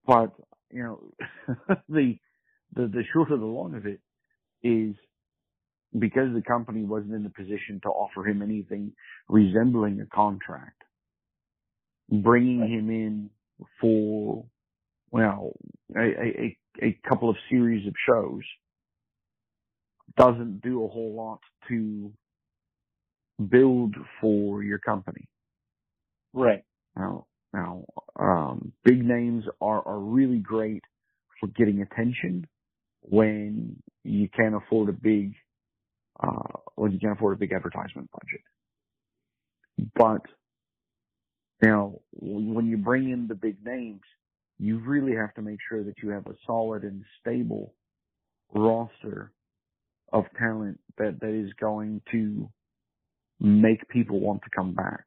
But, 0.06 0.32
you 0.70 0.82
know, 0.82 1.00
the, 1.88 2.18
the, 2.74 2.86
the 2.86 3.02
short 3.12 3.30
of 3.30 3.40
the 3.40 3.46
long 3.46 3.74
of 3.74 3.86
it 3.86 4.00
is 4.62 4.96
because 5.96 6.28
the 6.34 6.42
company 6.42 6.84
wasn't 6.84 7.14
in 7.14 7.22
the 7.22 7.30
position 7.30 7.80
to 7.82 7.88
offer 7.88 8.26
him 8.26 8.42
anything 8.42 8.92
resembling 9.28 10.00
a 10.00 10.06
contract, 10.06 10.82
bringing 12.10 12.60
him 12.60 12.90
in 12.90 13.30
for 13.80 14.44
well, 15.10 15.52
a, 15.96 16.00
a, 16.00 16.58
a 16.82 16.98
couple 17.08 17.28
of 17.30 17.36
series 17.48 17.86
of 17.86 17.94
shows 18.08 18.42
doesn't 20.16 20.60
do 20.60 20.84
a 20.84 20.88
whole 20.88 21.14
lot 21.14 21.40
to 21.68 22.12
build 23.48 23.94
for 24.20 24.62
your 24.62 24.78
company. 24.78 25.28
Right. 26.32 26.62
Now, 26.96 27.26
now, 27.52 27.84
um, 28.18 28.72
big 28.84 29.04
names 29.04 29.44
are, 29.60 29.86
are 29.86 29.98
really 29.98 30.38
great 30.38 30.82
for 31.40 31.48
getting 31.48 31.82
attention 31.82 32.46
when 33.02 33.82
you 34.04 34.28
can't 34.28 34.54
afford 34.54 34.88
a 34.88 34.92
big, 34.92 35.34
uh, 36.22 36.58
when 36.76 36.92
you 36.92 36.98
can't 36.98 37.14
afford 37.14 37.36
a 37.36 37.40
big 37.40 37.52
advertisement 37.52 38.08
budget. 38.12 39.90
But, 39.94 40.22
you 41.62 41.70
know, 41.70 42.02
when 42.12 42.66
you 42.66 42.76
bring 42.76 43.10
in 43.10 43.26
the 43.26 43.34
big 43.34 43.64
names, 43.64 44.02
you 44.60 44.78
really 44.78 45.16
have 45.16 45.32
to 45.34 45.42
make 45.42 45.58
sure 45.68 45.82
that 45.82 45.94
you 46.02 46.10
have 46.10 46.26
a 46.26 46.34
solid 46.46 46.82
and 46.82 47.02
stable 47.20 47.74
roster 48.54 49.32
of 50.12 50.24
talent 50.38 50.78
that, 50.98 51.18
that 51.20 51.32
is 51.32 51.50
going 51.58 52.02
to 52.12 52.48
make 53.40 53.88
people 53.88 54.20
want 54.20 54.42
to 54.42 54.50
come 54.54 54.74
back. 54.74 55.06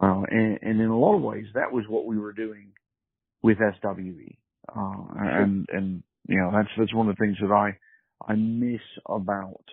Uh, 0.00 0.22
and, 0.30 0.58
and, 0.62 0.80
in 0.80 0.88
a 0.88 0.98
lot 0.98 1.16
of 1.16 1.22
ways, 1.22 1.46
that 1.54 1.72
was 1.72 1.84
what 1.88 2.06
we 2.06 2.18
were 2.18 2.32
doing 2.32 2.68
with 3.42 3.58
SWE. 3.58 4.36
Uh, 4.74 5.04
and, 5.16 5.66
and, 5.72 6.02
you 6.28 6.38
know, 6.38 6.50
that's, 6.52 6.68
that's 6.78 6.94
one 6.94 7.08
of 7.08 7.16
the 7.16 7.24
things 7.24 7.36
that 7.40 7.52
I, 7.52 7.76
I 8.30 8.36
miss 8.36 8.80
about, 9.08 9.64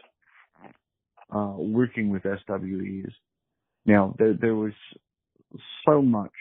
uh, 1.34 1.54
working 1.58 2.10
with 2.10 2.24
SWE 2.24 3.04
is, 3.06 3.14
you 3.86 3.94
know, 3.94 4.16
there, 4.18 4.34
there 4.40 4.56
was 4.56 4.74
so 5.88 6.02
much 6.02 6.32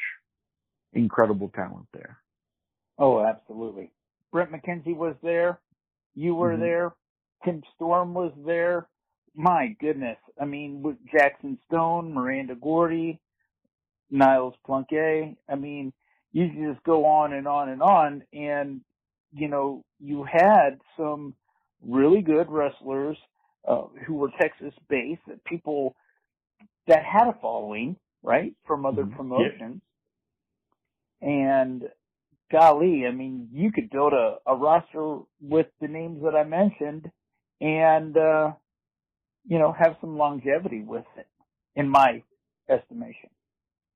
incredible 0.93 1.51
talent 1.55 1.87
there. 1.93 2.19
Oh, 2.99 3.25
absolutely. 3.25 3.91
Brent 4.33 4.51
McKenzie 4.53 4.97
was 4.97 5.15
there. 5.23 5.61
You 6.15 6.35
were 6.35 6.53
mm-hmm. 6.53 6.63
there. 6.63 6.95
Tim 7.45 7.63
Storm 7.77 8.15
was 8.15 8.33
there. 8.45 8.89
My 9.35 9.77
goodness. 9.81 10.19
I 10.41 10.45
mean, 10.45 10.83
with 10.83 10.97
Jackson 11.13 11.59
Stone, 11.67 12.13
Miranda 12.13 12.57
Gordy, 12.57 13.21
Niles 14.11 14.55
Plunkett. 14.67 15.37
I 15.49 15.55
mean, 15.55 15.93
you 16.33 16.49
can 16.49 16.73
just 16.73 16.85
go 16.85 17.05
on 17.05 17.33
and 17.33 17.47
on 17.47 17.69
and 17.69 17.83
on. 17.83 18.23
And, 18.33 18.81
you 19.33 19.49
know, 19.49 19.85
you 20.01 20.25
had 20.25 20.79
some 20.97 21.35
really 21.87 22.23
good 22.23 22.51
wrestlers 22.51 23.17
uh, 23.67 23.85
who 24.07 24.15
were 24.15 24.31
Texas 24.41 24.75
based 24.89 25.23
that 25.29 25.45
people 25.45 25.95
that 26.89 27.05
had 27.05 27.29
a 27.29 27.39
following, 27.41 27.97
right, 28.23 28.55
from 28.67 28.87
other 28.87 29.05
mm-hmm. 29.05 29.17
promotions. 29.17 29.83
And 31.21 31.85
golly, 32.51 33.05
I 33.07 33.13
mean, 33.13 33.49
you 33.53 33.73
could 33.73 33.91
build 33.91 34.13
a, 34.13 34.37
a 34.47 34.55
roster 34.57 35.19
with 35.41 35.67
the 35.81 35.89
names 35.89 36.23
that 36.23 36.35
I 36.35 36.45
mentioned 36.45 37.11
and, 37.61 38.17
uh, 38.17 38.53
you 39.47 39.59
know, 39.59 39.73
have 39.73 39.97
some 40.01 40.17
longevity 40.17 40.83
with 40.83 41.05
it, 41.17 41.27
in 41.75 41.89
my 41.89 42.23
estimation. 42.69 43.31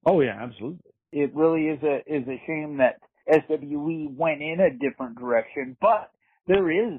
Oh 0.05 0.21
yeah, 0.21 0.39
absolutely. 0.41 0.91
It 1.13 1.35
really 1.35 1.67
is 1.67 1.83
a, 1.83 1.99
is 2.07 2.27
a 2.27 2.43
shame 2.47 2.79
that 2.79 3.01
SWE 3.29 4.09
went 4.17 4.43
in 4.43 4.59
a 4.61 4.71
different 4.71 5.19
direction, 5.19 5.77
but 5.81 6.11
there 6.47 6.71
is 6.71 6.99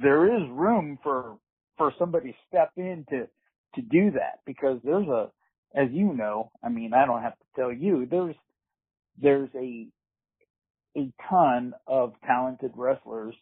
there 0.00 0.36
is 0.36 0.48
room 0.50 0.98
for 1.02 1.36
for 1.76 1.92
somebody 1.98 2.32
to 2.32 2.38
step 2.48 2.70
in 2.76 3.04
to 3.10 3.26
to 3.74 3.82
do 3.82 4.12
that 4.12 4.40
because 4.46 4.78
there's 4.84 5.08
a 5.08 5.30
as 5.74 5.88
you 5.92 6.12
know, 6.12 6.50
I 6.62 6.68
mean, 6.68 6.92
I 6.94 7.06
don't 7.06 7.22
have 7.22 7.38
to 7.38 7.44
tell 7.56 7.72
you, 7.72 8.06
there's 8.10 8.34
there's 9.20 9.50
a 9.54 9.88
a 10.96 11.12
ton 11.28 11.72
of 11.86 12.14
talented 12.26 12.72
wrestlers 12.74 13.34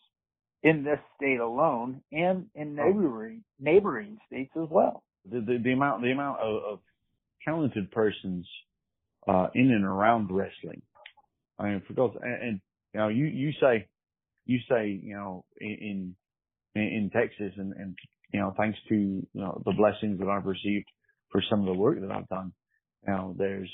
in 0.62 0.84
this 0.84 0.98
state 1.16 1.40
alone 1.40 2.02
and 2.12 2.46
in 2.54 2.78
oh. 2.78 2.84
neighboring 2.84 3.44
neighboring 3.58 4.18
states 4.26 4.52
as 4.56 4.68
well. 4.70 5.02
The 5.30 5.40
the, 5.40 5.58
the 5.62 5.72
amount 5.72 6.02
the 6.02 6.12
amount 6.12 6.40
of, 6.40 6.62
of 6.64 6.78
talented 7.44 7.90
persons 7.90 8.46
uh, 9.26 9.48
in 9.54 9.70
and 9.70 9.84
around 9.84 10.30
wrestling. 10.30 10.82
I 11.58 11.70
mean, 11.70 11.82
for 11.86 11.92
those, 11.94 12.12
and, 12.22 12.42
and 12.42 12.60
you 12.94 13.00
know, 13.00 13.08
you 13.08 13.26
you 13.26 13.52
say 13.60 13.86
you 14.46 14.58
say 14.68 15.00
you 15.02 15.14
know 15.14 15.44
in 15.60 16.14
in, 16.74 16.82
in 16.82 17.10
Texas 17.12 17.52
and 17.56 17.72
and 17.74 17.96
you 18.32 18.40
know 18.40 18.54
thanks 18.56 18.78
to 18.88 18.94
you 18.94 19.26
know 19.34 19.60
the 19.64 19.72
blessings 19.72 20.18
that 20.20 20.28
I've 20.28 20.46
received 20.46 20.86
for 21.30 21.42
some 21.48 21.60
of 21.60 21.66
the 21.66 21.74
work 21.74 22.00
that 22.00 22.10
I've 22.10 22.28
done. 22.28 22.52
You 23.06 23.12
know, 23.12 23.34
there's 23.36 23.70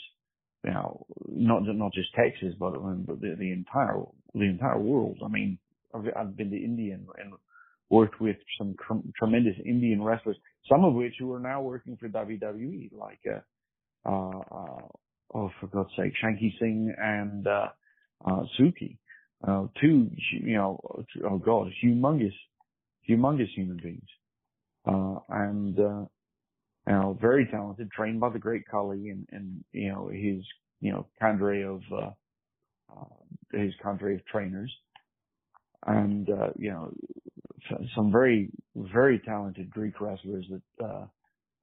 you 0.64 0.72
know 0.72 1.06
not 1.28 1.62
not 1.64 1.92
just 1.92 2.14
Texas, 2.14 2.54
but 2.58 2.72
but 3.06 3.20
the, 3.20 3.36
the 3.38 3.52
entire 3.52 4.00
the 4.34 4.44
entire 4.44 4.78
world. 4.78 5.18
I 5.24 5.28
mean, 5.28 5.58
I've, 5.94 6.06
I've 6.16 6.36
been 6.36 6.50
to 6.50 6.56
India 6.56 6.94
and, 6.94 7.32
worked 7.90 8.20
with 8.20 8.36
some 8.58 8.74
tr- 8.86 9.06
tremendous 9.18 9.54
Indian 9.64 10.02
wrestlers, 10.02 10.36
some 10.70 10.84
of 10.84 10.94
which 10.94 11.14
who 11.18 11.32
are 11.32 11.40
now 11.40 11.60
working 11.60 11.96
for 11.96 12.08
WWE, 12.08 12.90
like 12.92 13.20
uh, 13.30 14.08
uh, 14.08 14.38
uh, 14.38 14.88
oh 15.34 15.50
for 15.60 15.66
God's 15.68 15.90
sake, 15.96 16.12
Shanky 16.22 16.52
Singh 16.58 16.94
and 16.98 17.46
uh, 17.46 17.68
uh, 18.24 18.42
Suki, 18.58 18.96
uh, 19.46 19.66
two 19.80 20.10
you 20.32 20.56
know 20.56 20.80
oh 21.28 21.38
God, 21.38 21.70
humongous, 21.84 22.34
humongous 23.08 23.52
human 23.54 23.78
beings, 23.82 24.08
uh, 24.86 25.16
and 25.28 25.78
uh, 25.78 26.04
you 26.86 26.92
know 26.92 27.18
very 27.20 27.46
talented, 27.46 27.90
trained 27.90 28.20
by 28.20 28.30
the 28.30 28.38
great 28.38 28.62
Khali 28.70 29.08
and 29.08 29.26
and 29.32 29.64
you 29.72 29.90
know 29.90 30.08
his 30.08 30.44
you 30.80 30.92
know 30.92 31.06
cadre 31.20 31.62
of 31.62 31.80
uh, 31.92 32.10
uh, 32.92 33.58
his 33.58 33.72
cadre 33.82 34.14
of 34.14 34.26
trainers, 34.26 34.72
and 35.86 36.28
uh, 36.30 36.50
you 36.56 36.70
know 36.70 36.92
some 37.94 38.12
very 38.12 38.50
very 38.76 39.18
talented 39.20 39.70
Greek 39.70 40.00
wrestlers 40.00 40.46
that. 40.50 40.84
Uh, 40.84 41.06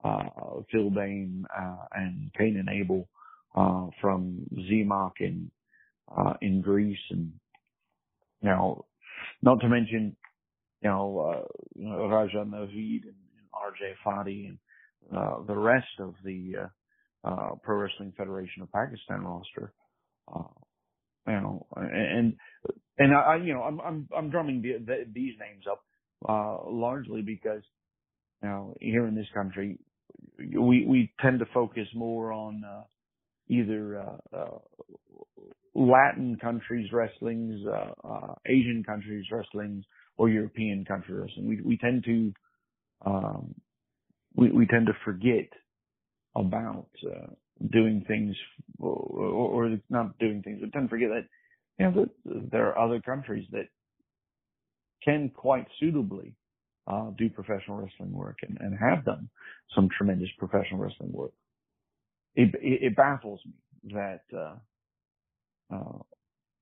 uh, 0.04 0.62
Phil 0.72 0.90
Bain, 0.90 1.46
uh, 1.56 1.86
and 1.94 2.32
Cain 2.38 2.58
and 2.58 2.70
Abel, 2.70 3.08
uh, 3.56 3.88
from 4.00 4.40
ZMOC 4.58 5.12
in, 5.20 5.52
uh, 6.16 6.34
in 6.42 6.62
Greece 6.62 6.98
and, 7.10 7.32
you 8.42 8.50
know, 8.50 8.86
not 9.42 9.60
to 9.62 9.70
mention, 9.70 10.16
you 10.82 10.90
know, 10.90 11.46
uh, 11.80 12.08
Raja 12.08 12.38
Naveed 12.38 13.04
and, 13.04 13.16
and 13.38 13.48
RJ 13.54 13.94
Fadi 14.06 14.48
and, 14.48 14.58
uh, 15.16 15.44
the 15.48 15.58
rest 15.58 16.00
of 16.00 16.16
the, 16.24 16.54
uh, 16.64 16.68
uh, 17.24 17.56
Pro 17.64 17.78
Wrestling 17.78 18.14
Federation 18.18 18.64
of 18.64 18.72
Pakistan 18.72 19.22
roster. 19.24 19.74
Uh, 20.34 20.44
you 21.28 21.34
know, 21.34 21.68
and, 21.76 22.36
and 22.98 23.16
I, 23.16 23.36
you 23.36 23.54
know, 23.54 23.62
I'm, 23.62 23.80
I'm, 23.80 24.10
I'm 24.16 24.30
drumming 24.30 24.62
the, 24.62 24.84
the, 24.84 25.06
these 25.14 25.34
names 25.40 25.66
up, 25.70 25.84
largely 26.68 27.22
because, 27.22 27.62
you 28.42 28.50
know, 28.50 28.76
here 28.80 29.06
in 29.06 29.16
this 29.16 29.28
country, 29.34 29.78
we 30.38 30.86
we 30.86 31.12
tend 31.22 31.40
to 31.40 31.46
focus 31.54 31.88
more 31.94 32.32
on 32.34 32.64
either 33.48 34.04
Latin 35.76 36.38
countries 36.42 36.92
wrestlings, 36.92 37.62
Asian 38.48 38.84
countries 38.84 39.26
wrestlings, 39.32 39.86
or 40.18 40.30
European 40.30 40.86
country 40.86 41.16
wrestling. 41.16 41.48
We 41.48 41.62
we 41.62 41.78
tend 41.78 42.04
to 42.06 42.34
um, 43.06 43.56
we 44.36 44.52
we 44.52 44.66
tend 44.66 44.88
to 44.88 44.94
forget 45.06 45.50
about 46.36 46.90
uh, 47.06 47.28
doing 47.72 48.04
things 48.08 48.36
or, 48.80 48.92
or, 48.92 49.78
not 49.90 50.18
doing 50.18 50.42
things, 50.42 50.60
but 50.62 50.72
tend 50.72 50.88
to 50.88 50.90
forget 50.90 51.10
that 51.10 51.28
you 51.78 51.86
know 51.86 52.06
that 52.26 52.50
there 52.52 52.68
are 52.68 52.78
other 52.78 53.02
countries 53.02 53.48
that 53.52 53.68
can 55.04 55.30
quite 55.30 55.68
suitably 55.80 56.36
uh, 56.88 57.12
do 57.18 57.30
professional 57.30 57.78
wrestling 57.78 58.12
work 58.12 58.38
and, 58.48 58.58
and 58.62 58.78
have 58.80 59.06
done 59.06 59.30
some 59.76 59.90
tremendous 59.98 60.30
professional 60.38 60.80
wrestling 60.80 61.12
work. 61.12 61.32
It, 62.36 62.54
it, 62.62 62.84
it 62.84 62.96
baffles 62.96 63.42
me 63.46 63.94
that 63.94 64.22
uh, 64.36 64.56
uh, 65.74 66.00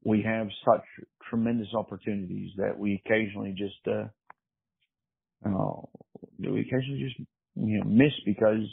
we 0.03 0.21
have 0.23 0.47
such 0.65 0.83
tremendous 1.29 1.67
opportunities 1.73 2.51
that 2.57 2.77
we 2.77 3.01
occasionally 3.05 3.53
just 3.57 3.87
uh, 3.87 4.07
uh, 5.45 5.81
do 6.41 6.53
we 6.53 6.61
occasionally 6.61 7.03
just 7.03 7.29
you 7.59 7.79
know 7.79 7.85
miss 7.85 8.13
because 8.25 8.67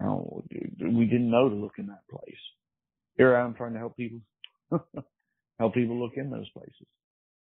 you 0.00 0.06
know, 0.06 0.42
we 0.80 1.04
didn't 1.06 1.30
know 1.30 1.48
to 1.48 1.54
look 1.54 1.78
in 1.78 1.86
that 1.86 2.06
place. 2.10 2.34
Here 3.16 3.36
I 3.36 3.44
am 3.44 3.54
trying 3.54 3.74
to 3.74 3.78
help 3.78 3.96
people 3.96 4.20
help 5.58 5.74
people 5.74 6.00
look 6.00 6.12
in 6.16 6.30
those 6.30 6.48
places. 6.50 6.86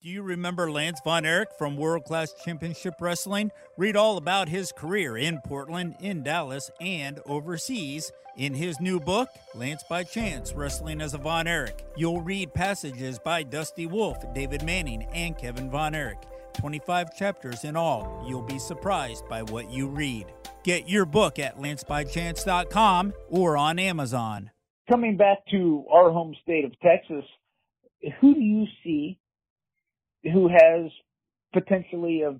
Do 0.04 0.10
you 0.10 0.22
remember 0.22 0.70
Lance 0.70 1.02
Von 1.04 1.26
Erich 1.26 1.50
from 1.58 1.76
World 1.76 2.04
Class 2.04 2.32
Championship 2.46 2.93
Wrestling? 3.02 3.50
Read 3.78 3.96
all 3.96 4.17
about 4.17 4.48
his 4.48 4.72
career 4.72 5.17
in 5.17 5.39
Portland, 5.43 5.96
in 6.00 6.22
Dallas, 6.22 6.70
and 6.80 7.20
overseas 7.26 8.12
in 8.38 8.54
his 8.54 8.80
new 8.80 9.00
book, 9.00 9.30
Lance 9.56 9.84
by 9.89 10.04
Chance 10.04 10.54
Wrestling 10.54 11.02
as 11.02 11.15
a 11.15 11.17
Von 11.17 11.48
Erich. 11.48 11.84
You'll 11.96 12.22
read 12.22 12.54
passages 12.54 13.17
by 13.17 13.41
Dusty 13.41 13.88
Wolfe, 13.88 14.24
David 14.36 14.62
Manning, 14.62 15.08
and 15.13 15.36
Kevin 15.36 15.72
Von 15.72 15.96
Erich. 15.96 16.22
25 16.58 17.15
chapters 17.15 17.63
in 17.63 17.76
all. 17.76 18.26
You'll 18.28 18.41
be 18.41 18.60
surprised 18.60 19.28
by 19.30 19.43
what 19.43 19.72
you 19.72 19.88
read. 19.88 20.26
Get 20.63 20.89
your 20.89 21.06
book 21.06 21.39
at 21.39 21.58
lancebychance.com 21.58 23.13
or 23.30 23.56
on 23.58 23.80
Amazon. 23.80 24.52
Coming 24.89 25.17
back 25.17 25.39
to 25.52 25.86
our 25.91 26.12
home 26.12 26.36
state 26.43 26.65
of 26.65 26.72
Texas, 26.80 27.24
who 28.22 28.34
do 28.34 28.41
you 28.41 28.65
see 28.84 29.17
who 30.24 30.50
has 30.50 30.91
potentially 31.54 32.22
of 32.22 32.39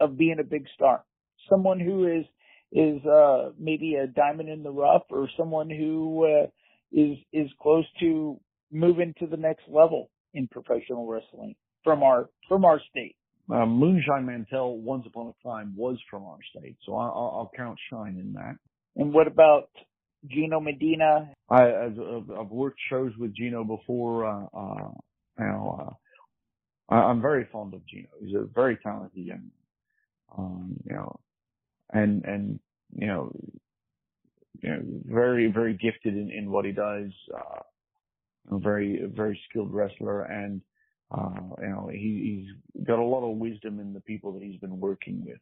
of 0.00 0.16
being 0.16 0.38
a 0.40 0.44
big 0.44 0.66
star. 0.74 1.04
Someone 1.48 1.80
who 1.80 2.06
is 2.06 2.24
is 2.72 3.04
uh, 3.06 3.50
maybe 3.58 3.94
a 3.94 4.06
diamond 4.06 4.48
in 4.48 4.62
the 4.62 4.70
rough, 4.70 5.02
or 5.10 5.28
someone 5.36 5.70
who 5.70 6.24
uh, 6.24 6.46
is 6.92 7.16
is 7.32 7.50
close 7.60 7.84
to 8.00 8.38
moving 8.72 9.14
to 9.18 9.26
the 9.26 9.36
next 9.36 9.62
level 9.68 10.10
in 10.32 10.48
professional 10.48 11.06
wrestling 11.06 11.54
from 11.82 12.02
our 12.02 12.28
from 12.48 12.64
our 12.64 12.80
state. 12.90 13.16
Uh, 13.52 13.66
Moonshine 13.66 14.24
Mantell, 14.24 14.78
once 14.78 15.04
upon 15.06 15.28
a 15.28 15.46
time, 15.46 15.74
was 15.76 15.98
from 16.10 16.24
our 16.24 16.38
state, 16.50 16.76
so 16.86 16.96
I'll, 16.96 17.10
I'll 17.10 17.50
count 17.54 17.78
Shine 17.90 18.16
in 18.18 18.32
that. 18.32 18.56
And 18.96 19.12
what 19.12 19.26
about 19.26 19.68
Gino 20.26 20.60
Medina? 20.60 21.30
I, 21.50 21.62
I've, 21.62 22.50
worked 22.50 22.78
shows 22.88 23.12
with 23.18 23.34
Gino 23.34 23.64
before. 23.64 24.26
Uh, 24.26 24.46
uh, 24.56 24.88
you 25.38 25.44
know, 25.44 25.78
uh, 26.90 26.94
I, 26.94 27.10
am 27.10 27.20
very 27.20 27.46
fond 27.52 27.74
of 27.74 27.86
Gino. 27.86 28.08
He's 28.20 28.34
a 28.34 28.44
very 28.54 28.78
talented 28.82 29.26
young, 29.26 29.50
um, 30.36 30.76
you 30.84 30.94
know, 30.94 31.20
and 31.92 32.24
and 32.24 32.60
you 32.96 33.06
know, 33.06 33.32
you 34.62 34.70
know, 34.70 34.80
very 35.04 35.50
very 35.50 35.74
gifted 35.74 36.14
in, 36.14 36.30
in 36.30 36.50
what 36.50 36.64
he 36.64 36.72
does. 36.72 37.10
Uh, 37.34 37.60
a 38.52 38.58
very 38.58 39.02
very 39.14 39.38
skilled 39.48 39.72
wrestler, 39.72 40.22
and 40.22 40.62
uh, 41.10 41.40
you 41.60 41.68
know, 41.68 41.88
he, 41.92 42.44
he's 42.76 42.84
got 42.86 42.98
a 42.98 43.04
lot 43.04 43.28
of 43.28 43.38
wisdom 43.38 43.80
in 43.80 43.92
the 43.92 44.00
people 44.00 44.32
that 44.32 44.42
he's 44.42 44.60
been 44.60 44.80
working 44.80 45.24
with. 45.24 45.38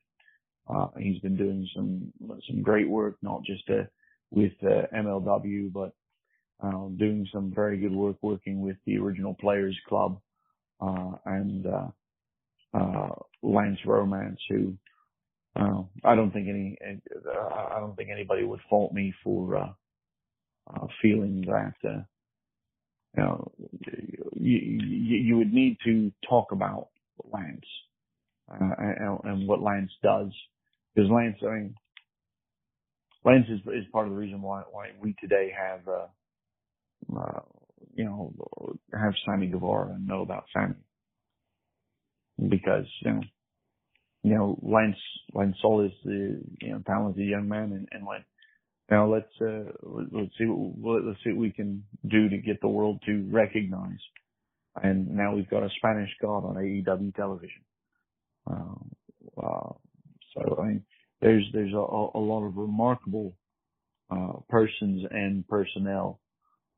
Uh, 0.68 0.88
he's 0.98 1.20
been 1.20 1.36
doing 1.36 1.68
some 1.74 2.12
some 2.48 2.62
great 2.62 2.88
work, 2.88 3.16
not 3.22 3.42
just 3.44 3.68
uh, 3.70 3.84
with 4.30 4.52
uh, 4.62 4.86
MLW, 4.96 5.72
but 5.72 5.92
uh, 6.62 6.88
doing 6.96 7.26
some 7.32 7.52
very 7.54 7.78
good 7.78 7.92
work 7.94 8.16
working 8.22 8.60
with 8.60 8.76
the 8.86 8.96
original 8.98 9.34
Players 9.40 9.76
Club 9.88 10.20
uh, 10.80 11.12
and 11.26 11.66
uh, 11.66 11.88
uh, 12.74 13.10
Lance 13.42 13.78
Romance, 13.86 14.40
who 14.48 14.74
uh, 15.56 15.82
I 16.04 16.14
don't 16.14 16.32
think 16.32 16.48
any 16.48 16.78
I 16.82 17.80
don't 17.80 17.96
think 17.96 18.10
anybody 18.10 18.44
would 18.44 18.60
fault 18.70 18.92
me 18.92 19.12
for 19.24 19.56
uh, 19.56 19.72
uh, 20.72 20.86
feeling 21.02 21.42
that 21.46 21.74
uh, 21.88 22.02
you 23.16 23.22
know 23.22 23.52
you, 24.34 24.58
you, 24.58 25.36
would 25.38 25.52
need 25.52 25.76
to 25.84 26.10
talk 26.28 26.52
about 26.52 26.88
Lance 27.32 27.60
uh, 28.50 28.74
and, 28.78 29.18
and 29.24 29.48
what 29.48 29.62
Lance 29.62 29.90
does 30.02 30.30
because 30.94 31.10
Lance 31.10 31.36
I 31.42 31.54
mean 31.54 31.74
Lance 33.24 33.46
is 33.48 33.60
is 33.72 33.84
part 33.92 34.06
of 34.06 34.12
the 34.12 34.18
reason 34.18 34.42
why 34.42 34.62
why 34.70 34.90
we 35.00 35.14
today 35.20 35.52
have 35.56 35.80
uh, 35.88 37.18
uh 37.18 37.40
you 37.94 38.04
know, 38.04 38.32
have 38.92 39.14
Sammy 39.26 39.48
Guevara 39.48 39.94
and 39.94 40.06
know 40.06 40.22
about 40.22 40.44
Sammy. 40.52 40.74
Because, 42.48 42.86
you 43.02 43.12
know, 43.12 43.20
you 44.22 44.34
know, 44.34 44.58
Lance, 44.62 44.96
Lance 45.34 45.56
Sol 45.60 45.84
is 45.84 45.92
the, 46.04 46.40
you 46.60 46.70
know, 46.72 46.82
talented 46.86 47.26
young 47.26 47.48
man 47.48 47.72
and, 47.72 47.88
and 47.92 48.06
when, 48.06 48.24
now 48.92 49.10
let's 49.10 49.32
uh, 49.40 49.72
let's 49.82 50.32
see 50.36 50.44
what 50.44 51.02
let's 51.02 51.18
see 51.24 51.30
what 51.30 51.38
we 51.38 51.50
can 51.50 51.82
do 52.06 52.28
to 52.28 52.36
get 52.36 52.60
the 52.60 52.68
world 52.68 53.02
to 53.06 53.26
recognize. 53.32 53.98
And 54.82 55.16
now 55.16 55.34
we've 55.34 55.48
got 55.48 55.62
a 55.62 55.70
Spanish 55.78 56.10
God 56.20 56.44
on 56.44 56.56
AEW 56.56 57.14
television. 57.14 57.62
Uh, 58.46 59.72
so 60.34 60.58
I 60.60 60.66
mean, 60.66 60.84
there's 61.22 61.44
there's 61.54 61.72
a, 61.72 61.76
a 61.76 62.20
lot 62.20 62.44
of 62.46 62.58
remarkable 62.58 63.32
uh, 64.10 64.34
persons 64.50 65.06
and 65.10 65.48
personnel. 65.48 66.20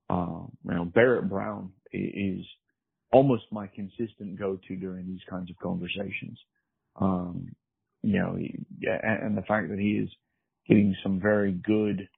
Uh, 0.08 0.46
you 0.68 0.74
know, 0.74 0.84
Barrett 0.84 1.28
Brown 1.28 1.72
is 1.92 2.46
almost 3.12 3.44
my 3.50 3.66
consistent 3.66 4.38
go-to 4.38 4.76
during 4.76 5.08
these 5.08 5.22
kinds 5.28 5.50
of 5.50 5.56
conversations. 5.58 6.38
Um, 7.00 7.56
you 8.02 8.20
know, 8.20 8.36
and 9.02 9.36
the 9.36 9.42
fact 9.42 9.70
that 9.70 9.80
he 9.80 9.92
is 9.92 10.10
getting 10.68 10.94
some 11.02 11.20
very 11.20 11.52
good 11.52 12.08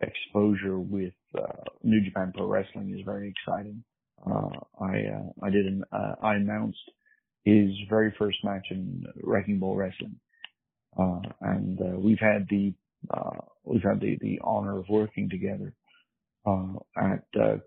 exposure 0.00 0.78
with 0.78 1.12
uh, 1.36 1.62
New 1.82 2.04
Japan 2.04 2.32
Pro 2.34 2.46
Wrestling 2.46 2.94
is 2.96 3.04
very 3.04 3.28
exciting. 3.34 3.82
Uh, 4.24 4.60
I 4.80 5.04
uh, 5.14 5.46
I 5.46 5.50
did 5.50 5.66
an, 5.66 5.84
uh, 5.92 6.14
I 6.22 6.34
announced 6.34 6.78
his 7.44 7.70
very 7.88 8.14
first 8.18 8.38
match 8.44 8.66
in 8.70 9.04
Wrecking 9.22 9.58
Ball 9.58 9.76
Wrestling, 9.76 10.16
uh, 10.98 11.20
and 11.40 11.80
uh, 11.80 11.98
we've 11.98 12.18
had 12.20 12.46
the 12.50 12.74
we've 13.64 13.82
had 13.82 14.00
the 14.00 14.18
the 14.20 14.40
honor 14.42 14.78
of 14.78 14.88
working 14.88 15.28
together 15.30 15.72
at 16.46 17.24
the 17.32 17.60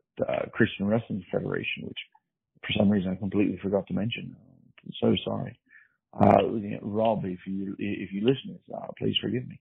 Christian 0.51 0.87
Wrestling 0.87 1.23
Federation, 1.31 1.83
which 1.83 1.97
for 2.61 2.73
some 2.77 2.89
reason 2.89 3.11
I 3.11 3.15
completely 3.15 3.59
forgot 3.61 3.87
to 3.87 3.93
mention. 3.93 4.35
So 4.99 5.15
sorry. 5.23 5.57
Rob, 6.81 7.23
if 7.23 7.39
you 7.47 7.75
if 7.79 8.11
you 8.11 8.25
listen, 8.25 8.59
please 8.97 9.15
forgive 9.21 9.47
me. 9.47 9.59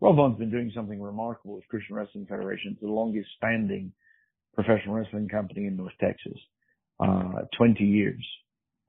Rob 0.00 0.16
Vaughn's 0.16 0.38
been 0.38 0.50
doing 0.50 0.70
something 0.74 1.02
remarkable 1.02 1.56
with 1.56 1.66
Christian 1.68 1.96
Wrestling 1.96 2.26
Federation. 2.26 2.72
It's 2.72 2.80
the 2.80 2.88
longest 2.88 3.28
standing 3.36 3.92
professional 4.54 4.94
wrestling 4.94 5.28
company 5.28 5.66
in 5.66 5.76
North 5.76 5.92
Texas. 6.00 6.38
Uh, 7.00 7.42
20 7.56 7.84
years, 7.84 8.24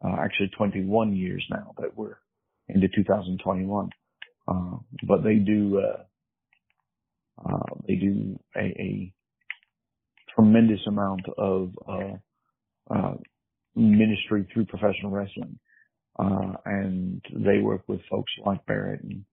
uh, 0.04 0.16
actually 0.20 0.50
21 0.58 1.16
years 1.16 1.46
now 1.50 1.74
that 1.78 1.96
we're 1.96 2.18
into 2.68 2.88
2021. 2.96 3.90
Uh, 4.48 4.78
but 5.08 5.24
they 5.24 5.36
do, 5.36 5.80
uh, 5.80 6.04
uh, 7.48 7.76
they 7.88 7.96
do 7.96 8.40
a, 8.56 8.60
a, 8.60 9.14
tremendous 10.36 10.80
amount 10.88 11.22
of, 11.38 11.72
uh, 11.88 13.14
ministry 13.76 14.48
through 14.54 14.66
professional 14.66 15.12
wrestling. 15.12 15.60
and 16.66 17.22
they 17.32 17.60
work 17.60 17.82
with 17.88 18.00
folks 18.10 18.32
like 18.46 18.66
Barrett 18.66 19.04
and 19.04 19.26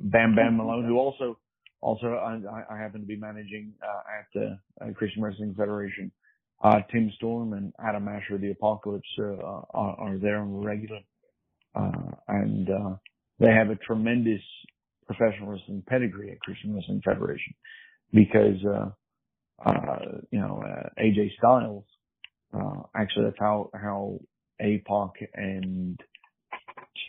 Bam 0.00 0.34
Bam 0.34 0.56
Malone, 0.56 0.84
who 0.84 0.98
also 0.98 1.38
also 1.80 2.06
I, 2.06 2.74
I 2.74 2.78
happen 2.78 3.00
to 3.00 3.06
be 3.06 3.16
managing 3.16 3.72
uh, 3.82 4.18
at 4.18 4.26
the 4.34 4.58
uh, 4.80 4.92
Christian 4.94 5.22
Wrestling 5.22 5.54
Federation. 5.56 6.10
Uh, 6.62 6.80
Tim 6.90 7.12
Storm 7.16 7.52
and 7.52 7.72
Adam 7.78 8.08
Asher, 8.08 8.38
the 8.38 8.50
Apocalypse, 8.50 9.06
uh, 9.18 9.34
are, 9.74 9.96
are, 9.98 10.18
there 10.18 10.38
on 10.38 10.52
the 10.52 10.66
regular, 10.66 11.00
uh, 11.74 12.10
and 12.28 12.70
uh, 12.70 12.96
they 13.38 13.50
have 13.50 13.68
a 13.68 13.76
tremendous 13.76 14.40
professional 15.06 15.50
wrestling 15.50 15.82
pedigree 15.86 16.30
at 16.30 16.40
Christian 16.40 16.74
Wrestling 16.74 17.02
Federation 17.04 17.54
because 18.14 18.60
you 20.30 20.40
know 20.40 20.62
AJ 20.98 21.36
Styles. 21.36 21.84
actually, 22.94 23.24
that's 23.26 23.38
how 23.38 23.68
how 23.74 24.20
APOC 24.62 25.10
and 25.34 26.00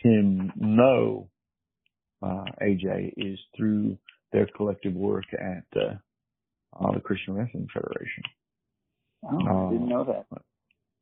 Tim 0.02 0.52
know 0.56 1.30
uh, 2.26 2.44
AJ 2.62 3.12
is 3.16 3.38
through 3.56 3.98
their 4.32 4.48
collective 4.56 4.94
work 4.94 5.24
at 5.32 5.64
uh, 5.80 5.94
uh, 6.78 6.92
the 6.92 7.00
Christian 7.00 7.34
Wrestling 7.34 7.68
Federation. 7.72 8.22
Oh, 9.24 9.68
I 9.68 9.72
didn't 9.72 9.88
know 9.88 10.04
that. 10.04 10.42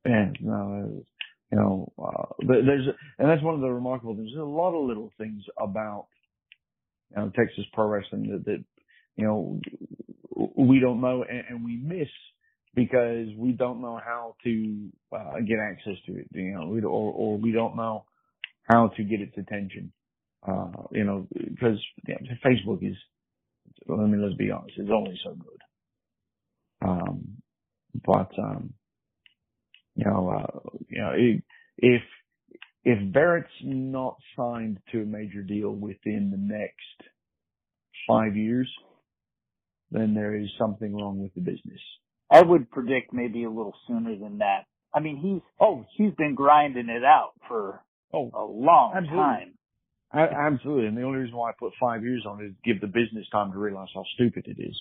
Yeah, 0.05 0.31
no, 0.41 1.03
you 1.51 1.57
know, 1.57 1.91
uh, 1.97 2.25
there's, 2.47 2.87
and 3.19 3.29
that's 3.29 3.43
one 3.43 3.55
of 3.55 3.61
the 3.61 3.69
remarkable 3.69 4.15
things. 4.15 4.29
There's 4.33 4.41
a 4.41 4.45
lot 4.45 4.73
of 4.73 4.87
little 4.87 5.11
things 5.17 5.43
about, 5.59 6.07
you 7.11 7.17
know, 7.17 7.31
Texas 7.35 7.65
pro 7.73 7.87
wrestling 7.87 8.29
that, 8.31 8.45
that 8.45 8.63
you 9.15 9.25
know, 9.25 9.59
we 10.57 10.79
don't 10.79 11.01
know 11.01 11.23
and, 11.23 11.43
and 11.49 11.65
we 11.65 11.77
miss 11.77 12.09
because 12.75 13.27
we 13.37 13.51
don't 13.53 13.81
know 13.81 13.99
how 14.03 14.35
to 14.43 14.89
uh, 15.15 15.39
get 15.47 15.59
access 15.59 15.95
to 16.07 16.17
it, 16.17 16.27
you 16.33 16.51
know, 16.53 16.87
or, 16.87 17.13
or 17.13 17.37
we 17.37 17.51
don't 17.51 17.75
know 17.77 18.05
how 18.63 18.89
to 18.97 19.03
get 19.03 19.21
its 19.21 19.37
attention. 19.37 19.91
Uh, 20.47 20.83
you 20.91 21.03
know, 21.03 21.27
because 21.33 21.79
yeah, 22.07 22.17
Facebook 22.45 22.87
is, 22.87 22.95
I 23.89 23.95
mean, 23.95 24.21
let's 24.21 24.35
be 24.35 24.51
honest, 24.51 24.75
it's 24.77 24.91
only 24.93 25.19
so 25.23 25.33
good. 25.33 26.87
Um, 26.87 27.37
but, 28.05 28.31
um, 28.37 28.73
you 29.95 30.05
know, 30.05 30.29
uh, 30.29 30.59
you 30.89 31.01
know, 31.01 31.13
if, 31.77 32.01
if 32.83 33.13
Barrett's 33.13 33.49
not 33.63 34.17
signed 34.37 34.79
to 34.91 35.01
a 35.01 35.05
major 35.05 35.41
deal 35.41 35.71
within 35.71 36.29
the 36.29 36.37
next 36.37 37.09
five 38.07 38.35
years, 38.35 38.71
then 39.91 40.13
there 40.13 40.35
is 40.35 40.49
something 40.59 40.93
wrong 40.93 41.21
with 41.21 41.33
the 41.33 41.41
business. 41.41 41.81
I 42.29 42.41
would 42.41 42.69
predict 42.69 43.13
maybe 43.13 43.43
a 43.43 43.49
little 43.49 43.75
sooner 43.87 44.15
than 44.17 44.39
that. 44.39 44.65
I 44.93 44.99
mean, 44.99 45.17
he's 45.17 45.41
oh 45.59 45.85
he's 45.95 46.13
been 46.13 46.35
grinding 46.35 46.89
it 46.89 47.03
out 47.03 47.33
for 47.47 47.83
oh, 48.13 48.31
a 48.33 48.45
long 48.45 48.93
absolutely. 48.95 49.17
time. 49.17 49.53
Absolutely. 50.15 50.87
And 50.87 50.97
the 50.97 51.03
only 51.03 51.19
reason 51.19 51.35
why 51.35 51.49
I 51.49 51.53
put 51.57 51.73
five 51.79 52.03
years 52.03 52.23
on 52.27 52.41
it 52.41 52.47
is 52.47 52.53
give 52.63 52.79
the 52.79 52.87
business 52.87 53.27
time 53.31 53.51
to 53.51 53.57
realize 53.57 53.89
how 53.93 54.03
stupid 54.15 54.45
it 54.47 54.61
is. 54.61 54.75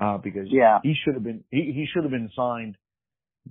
Uh, 0.00 0.18
because 0.18 0.46
yeah. 0.50 0.78
he 0.82 0.94
should 1.04 1.14
have 1.14 1.24
been, 1.24 1.42
he, 1.50 1.72
he 1.74 1.86
should 1.92 2.04
have 2.04 2.10
been 2.10 2.30
signed, 2.36 2.76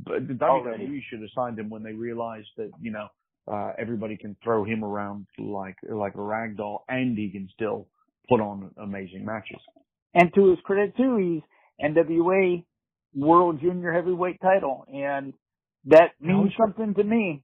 but 0.04 0.28
the 0.28 0.34
WWE 0.36 1.00
should 1.10 1.20
have 1.22 1.30
signed 1.36 1.58
him 1.58 1.70
when 1.70 1.82
they 1.82 1.94
realized 1.94 2.48
that, 2.58 2.70
you 2.80 2.92
know, 2.92 3.08
uh, 3.52 3.72
everybody 3.80 4.16
can 4.16 4.36
throw 4.44 4.64
him 4.64 4.84
around 4.84 5.26
like, 5.40 5.76
like 5.90 6.14
a 6.16 6.22
rag 6.22 6.58
doll 6.58 6.86
and 6.88 7.18
he 7.18 7.32
can 7.32 7.50
still 7.54 7.88
put 8.30 8.42
on 8.42 8.72
amazing 8.78 9.26
matches. 9.26 9.60
And 10.14 10.32
to 10.36 10.52
his 10.52 10.60
credit 10.64 10.96
too, 10.96 11.18
he's 11.18 11.86
NWA 11.86 12.64
World 13.16 13.60
Junior 13.60 13.92
Heavyweight 13.92 14.40
title 14.42 14.86
and 14.94 15.34
that 15.86 16.12
means 16.20 16.52
something 16.60 16.94
to 16.96 17.04
me. 17.04 17.44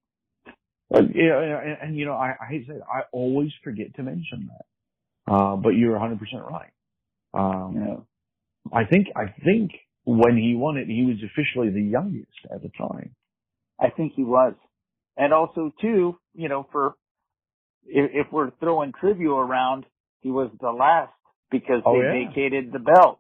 Yeah, 0.94 1.40
and, 1.40 1.78
and, 1.82 1.98
you 1.98 2.06
know, 2.06 2.14
I, 2.14 2.36
I 2.42 2.48
hate 2.50 2.68
to 2.68 2.74
say 2.74 2.78
it, 2.78 2.84
I 2.92 3.02
always 3.14 3.52
forget 3.64 3.96
to 3.96 4.04
mention 4.04 4.50
that. 4.50 5.34
Uh, 5.34 5.56
but 5.56 5.70
you're 5.70 5.98
100% 5.98 6.20
right. 6.50 6.72
Um, 7.34 7.76
yeah. 7.76 8.78
I 8.78 8.86
think, 8.86 9.08
I 9.16 9.34
think 9.44 9.72
when 10.04 10.36
he 10.36 10.56
won 10.56 10.78
it, 10.78 10.88
he 10.88 11.06
was 11.06 11.18
officially 11.24 11.70
the 11.70 11.82
youngest 11.82 12.28
at 12.54 12.62
the 12.62 12.70
time. 12.78 13.16
I 13.80 13.90
think 13.90 14.14
he 14.16 14.24
was. 14.24 14.54
And 15.18 15.34
also 15.34 15.72
too, 15.80 16.18
you 16.34 16.50
know, 16.50 16.68
for, 16.72 16.96
if, 17.86 18.12
if 18.14 18.32
we're 18.32 18.52
throwing 18.60 18.92
trivia 19.00 19.30
around, 19.30 19.86
he 20.20 20.30
was 20.30 20.52
the 20.60 20.72
last 20.72 21.14
because 21.50 21.82
oh, 21.86 21.94
they 21.94 22.20
yeah. 22.20 22.28
vacated 22.28 22.72
the 22.74 22.80
belt. 22.80 23.20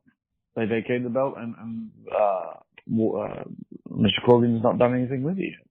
They 0.56 0.66
vacated 0.66 1.06
the 1.06 1.10
belt 1.10 1.36
and, 1.38 1.56
and 1.58 1.92
uh, 2.12 2.54
uh, 2.92 3.44
Mr. 3.90 4.26
Corgan's 4.26 4.64
not 4.64 4.78
done 4.78 4.94
anything 4.94 5.24
with 5.24 5.38
it 5.38 5.52
yet. 5.52 5.68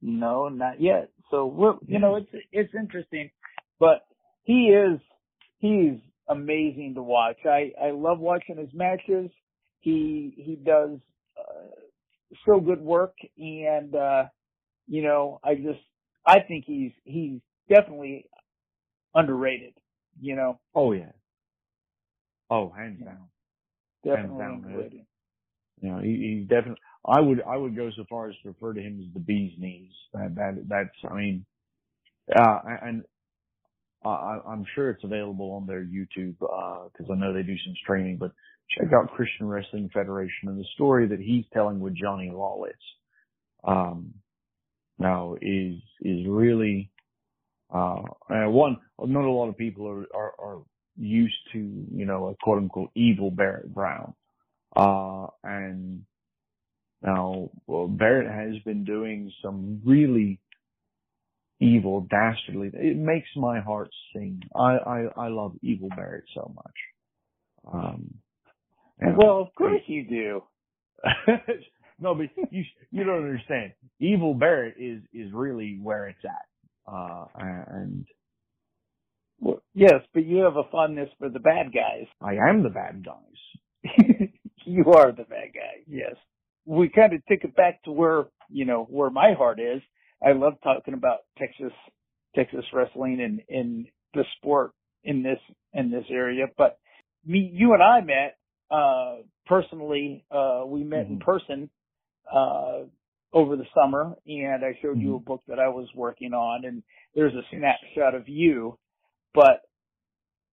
No, 0.00 0.48
not 0.48 0.80
yet. 0.80 1.10
So 1.34 1.46
we're, 1.46 1.74
you 1.88 1.98
know, 1.98 2.14
it's, 2.14 2.28
it's 2.52 2.72
interesting, 2.78 3.28
but 3.80 4.06
he 4.44 4.66
is, 4.68 5.00
he's 5.58 5.98
amazing 6.28 6.92
to 6.94 7.02
watch. 7.02 7.38
I, 7.44 7.72
I 7.82 7.90
love 7.90 8.20
watching 8.20 8.56
his 8.56 8.68
matches. 8.72 9.32
He, 9.80 10.32
he 10.36 10.54
does, 10.54 11.00
uh, 11.36 11.74
so 12.46 12.60
good 12.60 12.80
work 12.80 13.14
and, 13.36 13.96
uh, 13.96 14.24
you 14.86 15.02
know, 15.02 15.40
I 15.42 15.56
just, 15.56 15.80
I 16.24 16.38
think 16.38 16.66
he's, 16.68 16.92
he's 17.02 17.40
definitely 17.68 18.26
underrated, 19.12 19.74
you 20.20 20.36
know? 20.36 20.60
Oh 20.72 20.92
yeah. 20.92 21.10
Oh, 22.48 22.70
hands 22.70 23.00
down. 23.04 23.26
Definitely 24.04 24.38
hands 24.38 24.38
down, 24.38 24.70
underrated. 24.72 25.00
You 25.80 25.90
know, 25.90 25.98
he, 25.98 26.10
he 26.10 26.46
definitely, 26.48 26.78
I 27.06 27.20
would 27.20 27.42
I 27.42 27.56
would 27.56 27.76
go 27.76 27.90
so 27.96 28.04
far 28.08 28.28
as 28.28 28.34
to 28.42 28.48
refer 28.48 28.72
to 28.72 28.80
him 28.80 29.00
as 29.00 29.12
the 29.12 29.20
bee's 29.20 29.52
knees. 29.58 29.92
That 30.12 30.34
that 30.36 30.64
that's 30.68 31.12
I 31.12 31.14
mean, 31.14 31.46
uh, 32.34 32.58
and 32.82 33.04
I, 34.04 34.38
I'm 34.46 34.64
sure 34.74 34.90
it's 34.90 35.04
available 35.04 35.52
on 35.52 35.66
their 35.66 35.84
YouTube 35.84 36.38
because 36.38 37.06
uh, 37.08 37.12
I 37.12 37.16
know 37.16 37.32
they 37.32 37.42
do 37.42 37.56
some 37.64 37.74
streaming. 37.82 38.18
But 38.18 38.32
check 38.78 38.88
out 38.92 39.12
Christian 39.12 39.46
Wrestling 39.46 39.90
Federation 39.92 40.48
and 40.48 40.58
the 40.58 40.66
story 40.74 41.08
that 41.08 41.20
he's 41.20 41.44
telling 41.52 41.80
with 41.80 41.94
Johnny 41.94 42.30
Lawless. 42.32 42.72
Um, 43.66 44.14
now 44.98 45.36
is 45.40 45.76
is 46.02 46.26
really 46.26 46.90
uh, 47.72 48.02
one. 48.28 48.76
Not 48.98 49.24
a 49.24 49.30
lot 49.30 49.48
of 49.48 49.56
people 49.56 49.88
are, 49.88 50.06
are 50.14 50.32
are 50.38 50.62
used 50.96 51.36
to 51.52 51.58
you 51.58 52.06
know 52.06 52.28
a 52.28 52.34
quote 52.42 52.58
unquote 52.58 52.90
evil 52.94 53.30
Barrett 53.30 53.72
Brown, 53.74 54.14
uh, 54.76 55.26
and 55.42 56.04
now, 57.04 57.50
well, 57.68 57.88
Barrett 57.88 58.30
has 58.32 58.62
been 58.64 58.84
doing 58.84 59.32
some 59.42 59.82
really 59.84 60.40
evil, 61.60 62.02
dastardly. 62.10 62.70
It 62.74 62.96
makes 62.96 63.28
my 63.36 63.60
heart 63.60 63.90
sing. 64.14 64.42
I 64.54 64.76
I, 64.78 65.00
I 65.16 65.28
love 65.28 65.54
Evil 65.62 65.90
Barrett 65.96 66.24
so 66.34 66.52
much. 66.56 66.76
Um, 67.74 68.14
And, 69.00 69.16
well, 69.18 69.40
of 69.40 69.54
course 69.56 69.82
you 69.86 70.04
do. 70.08 70.42
no, 72.00 72.14
but 72.14 72.26
you 72.50 72.64
you 72.90 73.04
don't 73.04 73.24
understand. 73.24 73.72
Evil 74.00 74.34
Barrett 74.34 74.76
is 74.78 75.02
is 75.12 75.32
really 75.32 75.78
where 75.82 76.08
it's 76.08 76.24
at, 76.24 76.92
uh, 76.92 77.26
and 77.36 78.06
well, 79.40 79.62
yes, 79.74 80.00
but 80.14 80.24
you 80.26 80.38
have 80.38 80.56
a 80.56 80.64
fondness 80.72 81.10
for 81.18 81.28
the 81.28 81.40
bad 81.40 81.72
guys. 81.74 82.06
I 82.22 82.34
am 82.50 82.62
the 82.62 82.70
bad 82.70 83.04
guys. 83.04 83.88
you 84.66 84.84
are 84.92 85.12
the 85.12 85.24
bad 85.24 85.52
guy. 85.54 85.82
Yes, 85.86 86.16
we 86.66 86.88
kind 86.88 87.12
of 87.12 87.24
took 87.26 87.44
it 87.44 87.56
back 87.56 87.82
to 87.84 87.92
where 87.92 88.24
you 88.48 88.64
know 88.64 88.86
where 88.88 89.10
my 89.10 89.34
heart 89.36 89.60
is. 89.60 89.82
I 90.24 90.32
love 90.32 90.54
talking 90.62 90.94
about 90.94 91.18
Texas 91.38 91.72
Texas 92.34 92.64
wrestling 92.72 93.20
and 93.20 93.40
in 93.48 93.86
the 94.14 94.24
sport 94.36 94.72
in 95.04 95.22
this 95.22 95.38
in 95.72 95.90
this 95.90 96.04
area. 96.10 96.46
But 96.56 96.78
me, 97.26 97.50
you 97.52 97.74
and 97.74 97.82
I 97.82 98.00
met 98.00 98.36
uh, 98.70 99.16
personally. 99.46 100.24
Uh, 100.30 100.62
we 100.66 100.84
met 100.84 101.04
mm-hmm. 101.04 101.14
in 101.14 101.18
person 101.20 101.70
uh, 102.32 102.82
over 103.32 103.56
the 103.56 103.66
summer, 103.74 104.14
and 104.26 104.64
I 104.64 104.78
showed 104.80 104.96
mm-hmm. 104.96 105.06
you 105.06 105.16
a 105.16 105.20
book 105.20 105.42
that 105.48 105.58
I 105.58 105.68
was 105.68 105.88
working 105.94 106.32
on, 106.32 106.64
and 106.64 106.82
there's 107.14 107.34
a 107.34 107.42
snapshot 107.50 108.14
of 108.14 108.28
you. 108.28 108.78
But 109.34 109.60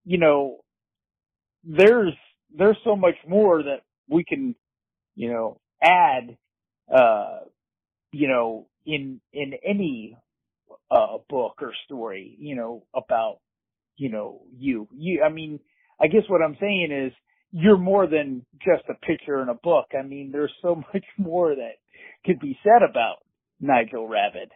you 0.06 0.18
know, 0.18 0.58
there's 1.64 2.14
there's 2.56 2.78
so 2.84 2.96
much 2.96 3.16
more 3.28 3.64
that 3.64 3.82
we 4.10 4.24
can, 4.24 4.56
you 5.16 5.32
know, 5.32 5.60
add, 5.82 6.38
uh, 6.94 7.40
you 8.12 8.28
know, 8.28 8.68
in 8.86 9.22
in 9.34 9.54
any 9.66 10.18
uh, 10.90 11.18
book 11.30 11.56
or 11.62 11.74
story, 11.86 12.36
you 12.40 12.56
know, 12.56 12.84
about 12.94 13.40
you 13.98 14.10
know 14.10 14.42
you. 14.58 14.88
You, 14.94 15.24
I 15.24 15.30
mean, 15.30 15.60
I 16.00 16.08
guess 16.08 16.24
what 16.28 16.42
I'm 16.42 16.58
saying 16.60 16.90
is 16.92 17.14
you're 17.52 17.78
more 17.78 18.08
than 18.08 18.46
just 18.60 18.84
a 18.90 19.06
picture 19.06 19.42
in 19.42 19.50
a 19.50 19.54
book. 19.54 19.88
I 19.98 20.04
mean, 20.04 20.32
there's 20.32 20.54
so 20.62 20.76
much 20.94 21.06
more 21.18 21.56
that 21.56 21.76
could 22.26 22.40
be 22.40 22.58
said 22.64 22.88
about 22.88 23.18
Nigel 23.60 24.08
Rabid. 24.08 24.52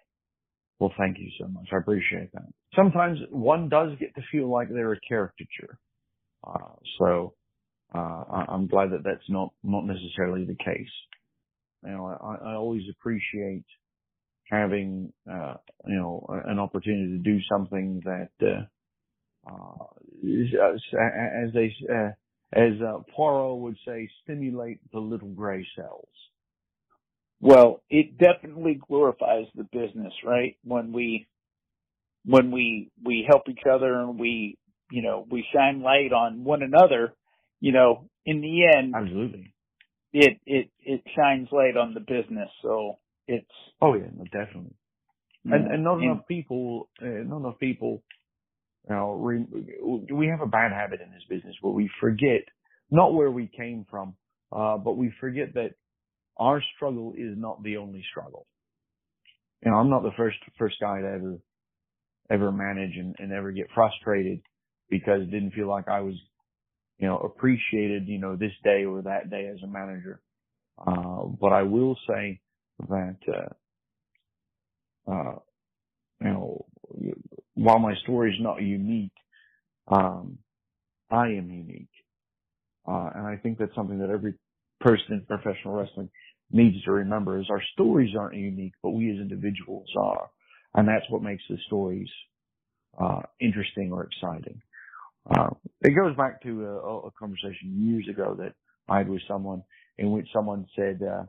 Well, 0.80 0.94
thank 0.98 1.18
you 1.20 1.30
so 1.40 1.48
much. 1.48 1.68
I 1.72 1.78
appreciate 1.78 2.34
that. 2.34 2.48
Sometimes 2.76 3.20
one 3.30 3.70
does 3.70 3.92
get 4.00 4.14
to 4.16 4.22
feel 4.32 4.52
like 4.52 4.68
they're 4.70 4.92
a 4.92 5.00
caricature. 5.08 5.80
Uh, 6.46 6.76
so, 7.00 7.34
uh, 7.94 8.24
I'm 8.50 8.68
glad 8.68 8.92
that 8.92 9.04
that's 9.04 9.30
not, 9.30 9.54
not 9.64 9.86
necessarily 9.86 10.44
the 10.44 10.56
case. 10.56 10.90
You 11.86 11.92
know, 11.92 12.06
I, 12.06 12.50
I 12.50 12.54
always 12.56 12.84
appreciate 12.90 13.66
having, 14.50 15.12
uh, 15.30 15.56
you 15.88 15.96
know, 15.96 16.26
an 16.46 16.60
opportunity 16.60 17.18
to 17.18 17.18
do 17.18 17.40
something 17.50 18.02
that, 18.06 18.30
uh, 18.42 19.50
uh, 19.50 19.86
as 20.24 21.54
they, 21.54 21.74
uh, 21.92 22.12
as 22.54 22.74
uh, 22.82 23.00
Poirot 23.16 23.60
would 23.60 23.78
say, 23.86 24.10
stimulate 24.24 24.80
the 24.92 25.00
little 25.00 25.30
gray 25.30 25.66
cells. 25.76 26.08
Well, 27.42 27.82
it 27.90 28.18
definitely 28.18 28.80
glorifies 28.88 29.46
the 29.56 29.64
business, 29.64 30.14
right? 30.24 30.58
When 30.64 30.94
we, 30.94 31.28
when 32.24 32.52
we, 32.52 32.92
we 33.04 33.26
help 33.28 33.44
each 33.50 33.64
other 33.72 33.94
and 34.02 34.20
we, 34.20 34.58
you 34.92 35.02
know, 35.02 35.26
we 35.30 35.46
shine 35.54 35.82
light 35.82 36.14
on 36.14 36.44
one 36.44 36.62
another, 36.62 37.14
you 37.60 37.72
know, 37.72 38.06
in 38.26 38.42
the 38.42 38.66
end, 38.78 38.94
absolutely, 38.96 39.54
it, 40.16 40.40
it, 40.46 40.70
it 40.82 41.02
shines 41.16 41.50
light 41.52 41.76
on 41.76 41.94
the 41.94 42.00
business. 42.00 42.50
So 42.62 43.00
it's, 43.28 43.46
oh 43.82 43.96
yeah, 43.96 44.08
no, 44.16 44.24
definitely. 44.26 44.76
And, 45.44 45.72
and 45.72 45.84
not 45.84 46.02
enough 46.02 46.28
people, 46.28 46.90
uh, 47.00 47.06
not 47.06 47.38
enough 47.38 47.60
people, 47.60 48.02
you 48.90 48.96
know, 48.96 49.12
re, 49.12 49.46
we 50.12 50.28
have 50.28 50.42
a 50.42 50.48
bad 50.48 50.72
habit 50.72 51.02
in 51.02 51.12
this 51.12 51.22
business 51.30 51.56
where 51.62 51.74
we 51.74 51.90
forget 52.02 52.42
not 52.90 53.14
where 53.14 53.30
we 53.30 53.48
came 53.56 53.86
from, 53.92 54.16
uh, 54.52 54.78
but 54.78 54.98
we 54.98 55.14
forget 55.20 55.54
that 55.54 55.72
our 56.38 56.64
struggle 56.76 57.14
is 57.16 57.38
not 57.38 57.62
the 57.62 57.78
only 57.78 58.04
struggle. 58.10 58.48
You 59.64 59.72
know, 59.72 59.78
I'm 59.78 59.90
not 59.90 60.02
the 60.02 60.12
first 60.18 60.38
first 60.58 60.78
guy 60.80 61.02
to 61.02 61.08
ever 61.08 61.38
ever 62.32 62.52
manage 62.52 62.96
and, 62.98 63.16
and 63.20 63.32
ever 63.32 63.52
get 63.52 63.68
frustrated 63.76 64.42
because 64.90 65.22
it 65.22 65.32
didn't 65.32 65.52
feel 65.52 65.68
like 65.68 65.88
I 65.88 66.02
was, 66.02 66.16
you 66.98 67.08
know, 67.08 67.18
appreciated, 67.18 68.08
you 68.08 68.20
know, 68.20 68.36
this 68.36 68.54
day 68.64 68.86
or 68.86 69.02
that 69.02 69.30
day 69.30 69.48
as 69.48 69.62
a 69.64 69.68
manager. 69.68 70.22
Uh, 70.86 71.26
but 71.40 71.54
I 71.54 71.64
will 71.64 71.98
say 72.08 72.40
that, 72.90 73.18
uh, 73.28 75.12
uh, 75.12 75.36
you 76.22 76.28
know, 76.28 76.66
while 77.56 77.80
my 77.80 77.96
story 78.04 78.32
is 78.32 78.42
not 78.42 78.62
unique, 78.62 79.12
um, 79.88 80.38
I 81.10 81.28
am 81.28 81.52
unique. 81.52 81.90
Uh, 82.88 83.10
and 83.16 83.28
I 83.28 83.38
think 83.38 83.58
that's 83.58 83.76
something 83.76 84.00
that 84.00 84.10
every 84.10 84.34
person 84.80 85.06
in 85.14 85.26
professional 85.26 85.76
wrestling 85.76 86.10
needs 86.52 86.82
to 86.84 86.92
remember 86.92 87.40
is 87.40 87.48
our 87.50 87.62
stories 87.74 88.16
aren't 88.18 88.36
unique, 88.36 88.74
but 88.84 88.92
we 88.92 89.12
as 89.12 89.18
individuals 89.18 89.88
are. 90.00 90.30
And 90.76 90.88
that's 90.88 91.10
what 91.10 91.24
makes 91.24 91.44
the 91.50 91.58
stories, 91.68 92.10
uh, 93.00 93.22
interesting 93.40 93.92
or 93.92 94.04
exciting. 94.04 94.62
Uh, 95.30 95.50
it 95.82 95.92
goes 95.92 96.16
back 96.16 96.42
to 96.44 96.66
a, 96.66 97.08
a, 97.08 97.12
conversation 97.12 97.74
years 97.78 98.08
ago 98.10 98.36
that 98.38 98.54
I 98.88 99.00
had 99.00 99.10
with 99.10 99.22
someone 99.28 99.64
in 99.98 100.12
which 100.12 100.28
someone 100.32 100.68
said, 100.76 101.02
uh, 101.02 101.24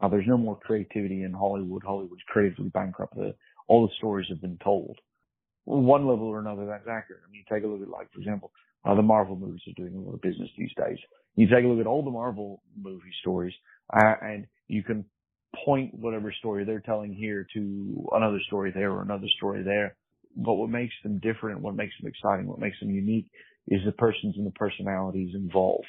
uh, 0.00 0.08
there's 0.08 0.26
no 0.26 0.36
more 0.36 0.58
creativity 0.58 1.22
in 1.22 1.32
Hollywood. 1.32 1.82
Hollywood's 1.84 2.22
creatively 2.28 2.68
bankrupt. 2.68 3.16
The, 3.16 3.34
all 3.68 3.86
the 3.86 3.92
stories 3.98 4.26
have 4.28 4.40
been 4.40 4.58
told. 4.62 4.98
one 5.64 6.06
level 6.06 6.26
or 6.26 6.38
another, 6.38 6.66
that's 6.66 6.88
accurate. 6.88 7.22
I 7.26 7.30
mean, 7.30 7.44
take 7.50 7.64
a 7.64 7.66
look 7.66 7.82
at, 7.82 7.88
like, 7.88 8.12
for 8.12 8.20
example, 8.20 8.52
uh, 8.84 8.94
the 8.94 9.02
Marvel 9.02 9.36
movies 9.36 9.62
are 9.68 9.80
doing 9.80 9.94
a 9.94 10.00
lot 10.00 10.14
of 10.14 10.20
business 10.20 10.50
these 10.56 10.72
days. 10.76 10.98
You 11.36 11.46
take 11.46 11.64
a 11.64 11.68
look 11.68 11.80
at 11.80 11.86
all 11.86 12.04
the 12.04 12.10
Marvel 12.10 12.62
movie 12.76 13.12
stories, 13.20 13.54
uh, 13.92 14.14
and 14.22 14.46
you 14.68 14.82
can 14.82 15.04
point 15.64 15.94
whatever 15.94 16.32
story 16.32 16.64
they're 16.64 16.80
telling 16.80 17.14
here 17.14 17.46
to 17.54 18.08
another 18.12 18.38
story 18.46 18.72
there 18.72 18.90
or 18.90 19.02
another 19.02 19.28
story 19.36 19.62
there. 19.62 19.96
But 20.36 20.54
what 20.54 20.70
makes 20.70 20.94
them 21.02 21.18
different, 21.18 21.60
what 21.60 21.74
makes 21.74 21.94
them 22.00 22.08
exciting, 22.10 22.46
what 22.46 22.58
makes 22.58 22.78
them 22.80 22.90
unique 22.90 23.30
is 23.68 23.80
the 23.84 23.92
persons 23.92 24.36
and 24.36 24.46
the 24.46 24.52
personalities 24.52 25.34
involved. 25.34 25.86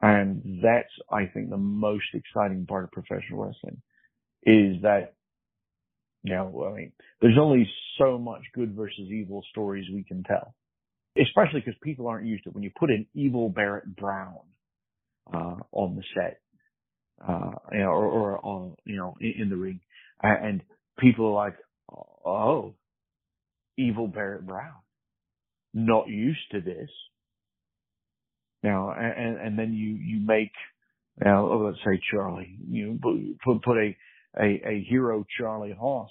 And 0.00 0.60
that's, 0.62 0.90
I 1.10 1.26
think, 1.26 1.50
the 1.50 1.56
most 1.56 2.06
exciting 2.14 2.66
part 2.66 2.84
of 2.84 2.90
professional 2.90 3.44
wrestling 3.44 3.80
is 4.42 4.82
that, 4.82 5.14
you 6.24 6.34
know, 6.34 6.68
I 6.68 6.76
mean, 6.76 6.92
there's 7.20 7.38
only 7.38 7.70
so 7.98 8.18
much 8.18 8.42
good 8.54 8.74
versus 8.74 9.08
evil 9.10 9.44
stories 9.50 9.86
we 9.92 10.02
can 10.02 10.24
tell 10.24 10.54
especially 11.20 11.60
because 11.60 11.78
people 11.82 12.06
aren't 12.06 12.26
used 12.26 12.44
to 12.44 12.50
it. 12.50 12.54
When 12.54 12.64
you 12.64 12.70
put 12.78 12.90
an 12.90 13.06
evil 13.14 13.48
Barrett 13.48 13.96
Brown 13.96 14.38
uh, 15.32 15.56
on 15.72 15.96
the 15.96 16.02
set, 16.14 16.40
uh, 17.26 17.52
you 17.72 17.80
know, 17.80 17.86
or, 17.86 18.06
or 18.06 18.46
on, 18.46 18.76
you 18.84 18.96
know, 18.96 19.14
in, 19.20 19.34
in 19.42 19.50
the 19.50 19.56
ring, 19.56 19.80
and 20.22 20.62
people 20.98 21.26
are 21.26 21.32
like, 21.32 21.56
"Oh, 21.90 22.74
evil 23.76 24.08
Barrett 24.08 24.46
Brown, 24.46 24.80
not 25.74 26.08
used 26.08 26.50
to 26.52 26.60
this." 26.60 26.90
Now, 28.62 28.92
and 28.92 29.38
and 29.38 29.58
then 29.58 29.72
you 29.72 29.94
you 29.94 30.24
make, 30.24 30.52
now 31.22 31.52
let's 31.52 31.78
say 31.84 32.00
Charlie, 32.10 32.56
you 32.68 32.98
put 33.44 33.62
put 33.62 33.76
a 33.76 33.96
a, 34.38 34.62
a 34.66 34.86
hero 34.88 35.24
Charlie 35.38 35.76
Haas 35.78 36.10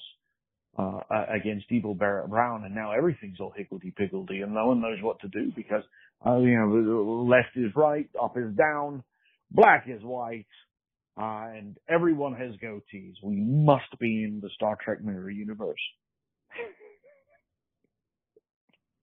uh, 0.77 0.99
against 1.33 1.71
Evil 1.71 1.95
Barrett 1.95 2.29
Brown, 2.29 2.63
and 2.63 2.75
now 2.75 2.91
everything's 2.91 3.39
all 3.39 3.53
higgledy 3.55 3.93
piggledy, 3.95 4.41
and 4.41 4.53
no 4.53 4.67
one 4.67 4.81
knows 4.81 5.01
what 5.01 5.19
to 5.21 5.27
do 5.27 5.51
because 5.55 5.83
uh, 6.25 6.37
you 6.37 6.57
know 6.57 7.25
left 7.27 7.55
is 7.55 7.71
right, 7.75 8.09
up 8.21 8.37
is 8.37 8.53
down, 8.55 9.03
black 9.51 9.85
is 9.87 10.01
white, 10.03 10.45
uh, 11.19 11.49
and 11.55 11.77
everyone 11.89 12.33
has 12.33 12.51
goatees. 12.63 13.13
We 13.23 13.35
must 13.37 13.97
be 13.99 14.23
in 14.23 14.39
the 14.41 14.49
Star 14.55 14.77
Trek 14.83 15.03
mirror 15.03 15.29
universe. 15.29 15.81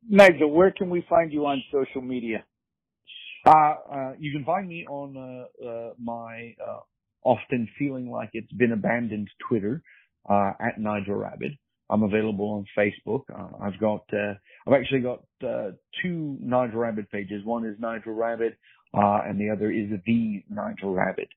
Nigel, 0.07 0.51
where 0.51 0.71
can 0.71 0.91
we 0.91 1.05
find 1.09 1.33
you 1.33 1.47
on 1.47 1.63
social 1.73 2.03
media? 2.03 2.45
Uh, 3.47 3.51
uh, 3.51 4.13
you 4.19 4.33
can 4.33 4.45
find 4.45 4.69
me 4.69 4.85
on 4.87 5.17
uh, 5.17 5.67
uh 5.67 5.93
my 5.99 6.55
uh, 6.67 6.81
often 7.25 7.69
feeling 7.79 8.11
like 8.11 8.31
it's 8.33 8.53
been 8.53 8.73
abandoned 8.73 9.29
Twitter 9.49 9.83
uh, 10.29 10.53
at 10.61 10.79
Nigel 10.79 11.15
Rabid. 11.15 11.53
I'm 11.91 12.03
available 12.03 12.51
on 12.51 12.67
Facebook. 12.77 13.23
Uh, 13.33 13.65
I've 13.65 13.81
got, 13.81 14.05
I've 14.13 14.75
actually 14.75 15.01
got, 15.01 15.23
two 16.03 16.37
Nigel 16.41 16.81
Rabid 16.81 17.11
pages. 17.11 17.45
One 17.45 17.65
is 17.65 17.77
Nigel 17.79 18.13
Rabid, 18.13 18.57
and 18.93 19.41
the 19.41 19.51
other 19.51 19.71
is 19.71 19.89
the 20.05 20.43
Nigel 20.51 20.93
Rabid. 20.93 21.29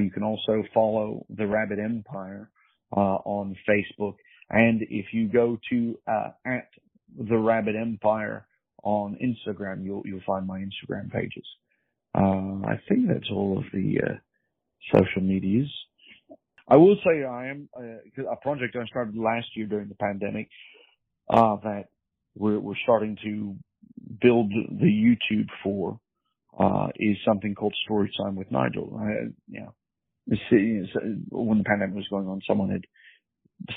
You 0.00 0.10
can 0.10 0.22
also 0.22 0.62
follow 0.72 1.26
the 1.28 1.46
Rabid 1.46 1.78
Empire, 1.78 2.50
on 2.92 3.54
Facebook. 3.68 4.14
And 4.50 4.82
if 4.82 5.06
you 5.12 5.28
go 5.28 5.58
to, 5.70 5.98
uh, 6.06 6.28
at 6.44 6.68
the 7.18 7.36
Rabid 7.36 7.76
Empire 7.76 8.46
on 8.82 9.16
Instagram, 9.22 9.84
you'll, 9.84 10.02
you'll 10.04 10.20
find 10.26 10.46
my 10.46 10.58
Instagram 10.60 11.10
pages. 11.10 11.46
Uh, 12.14 12.66
I 12.66 12.80
think 12.88 13.08
that's 13.08 13.30
all 13.30 13.58
of 13.58 13.64
the, 13.72 14.00
uh, 14.02 14.14
social 14.92 15.22
medias. 15.22 15.70
I 16.68 16.76
will 16.76 16.96
say 17.04 17.24
I 17.24 17.48
am 17.48 17.68
uh, 17.76 18.22
a 18.30 18.36
project 18.36 18.76
I 18.76 18.86
started 18.86 19.16
last 19.16 19.46
year 19.54 19.66
during 19.66 19.88
the 19.88 19.94
pandemic 19.94 20.48
uh, 21.30 21.56
that 21.62 21.84
we're, 22.34 22.58
we're 22.58 22.74
starting 22.82 23.16
to 23.24 23.56
build 24.20 24.50
the 24.50 24.86
YouTube 24.86 25.48
for. 25.62 26.00
uh, 26.58 26.88
is 26.96 27.16
something 27.26 27.54
called 27.54 27.74
Story 27.84 28.10
Time 28.16 28.36
with 28.36 28.50
Nigel. 28.50 28.98
I, 29.00 29.32
know, 29.48 29.74
when 31.30 31.58
the 31.58 31.64
pandemic 31.64 31.96
was 31.96 32.08
going 32.10 32.28
on, 32.28 32.40
someone 32.46 32.70
had 32.70 32.84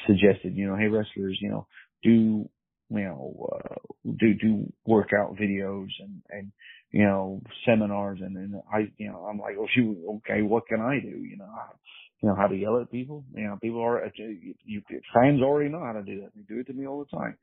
suggested, 0.08 0.56
you 0.56 0.68
know, 0.68 0.76
hey 0.76 0.88
wrestlers, 0.88 1.38
you 1.42 1.50
know, 1.50 1.68
do 2.04 2.50
you 2.90 3.04
know, 3.04 3.50
uh, 3.52 3.76
do 4.20 4.34
do 4.34 4.72
workout 4.86 5.36
videos 5.36 5.88
and 6.00 6.22
and 6.30 6.52
you 6.92 7.04
know 7.04 7.42
seminars 7.68 8.20
and 8.22 8.38
and 8.38 8.56
I 8.72 8.92
you 8.98 9.12
know 9.12 9.28
I'm 9.30 9.40
like, 9.40 9.56
oh 9.60 9.68
shoot, 9.74 9.98
okay, 10.18 10.42
what 10.42 10.68
can 10.68 10.82
I 10.82 11.00
do? 11.00 11.18
You 11.18 11.38
know, 11.38 11.46
I, 11.46 11.74
you 12.22 12.30
know 12.30 12.36
how 12.36 12.48
to 12.48 12.56
yell 12.56 12.80
at 12.82 12.92
people. 12.92 13.24
You 13.34 13.46
know, 13.46 13.58
people 13.62 13.82
are 13.82 14.12
you 14.18 14.82
fans 15.14 15.42
already 15.42 15.70
know 15.70 15.84
how 15.84 15.94
to 15.94 16.04
do 16.04 16.22
that. 16.22 16.32
They 16.36 16.42
do 16.42 16.62
it 16.62 16.68
to 16.68 16.74
me 16.74 16.88
all 16.88 17.00
the 17.00 17.18
time. 17.18 17.38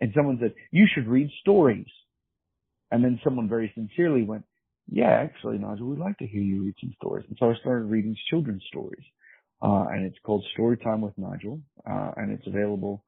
And 0.00 0.12
someone 0.14 0.38
said 0.40 0.54
you 0.70 0.86
should 0.92 1.08
read 1.08 1.28
stories, 1.40 1.88
and 2.90 3.04
then 3.04 3.20
someone 3.24 3.48
very 3.48 3.72
sincerely 3.74 4.22
went, 4.22 4.44
yeah, 4.90 5.10
actually, 5.10 5.58
Nigel, 5.58 5.88
we'd 5.88 5.98
like 5.98 6.18
to 6.18 6.26
hear 6.26 6.40
you 6.40 6.64
read 6.64 6.74
some 6.80 6.94
stories. 6.96 7.26
And 7.28 7.36
so 7.38 7.50
I 7.50 7.54
started 7.60 7.84
reading 7.84 8.16
children's 8.30 8.64
stories. 8.68 9.04
Uh, 9.60 9.86
and 9.90 10.06
it's 10.06 10.16
called 10.24 10.44
Storytime 10.58 11.00
with 11.00 11.18
Nigel. 11.18 11.60
Uh, 11.88 12.12
and 12.16 12.32
it's 12.32 12.46
available. 12.46 13.04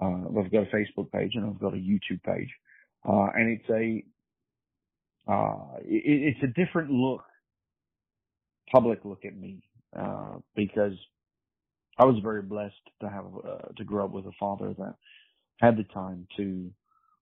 Uh, 0.00 0.38
I've 0.38 0.52
got 0.52 0.62
a 0.62 0.76
Facebook 0.76 1.10
page 1.12 1.32
and 1.34 1.46
I've 1.46 1.60
got 1.60 1.74
a 1.74 1.76
YouTube 1.76 2.22
page. 2.24 2.48
Uh, 3.06 3.28
and 3.34 3.58
it's 3.58 3.70
a, 3.70 4.04
uh, 5.30 5.78
it, 5.82 6.34
it's 6.34 6.42
a 6.42 6.64
different 6.64 6.90
look, 6.90 7.22
public 8.72 9.00
look 9.04 9.24
at 9.24 9.36
me, 9.36 9.62
uh, 9.98 10.36
because 10.54 10.94
I 11.98 12.04
was 12.04 12.20
very 12.22 12.42
blessed 12.42 12.74
to 13.00 13.08
have, 13.08 13.24
to 13.76 13.84
grow 13.84 14.04
up 14.06 14.12
with 14.12 14.26
a 14.26 14.32
father 14.38 14.74
that 14.78 14.94
had 15.58 15.76
the 15.76 15.84
time 15.84 16.26
to 16.36 16.70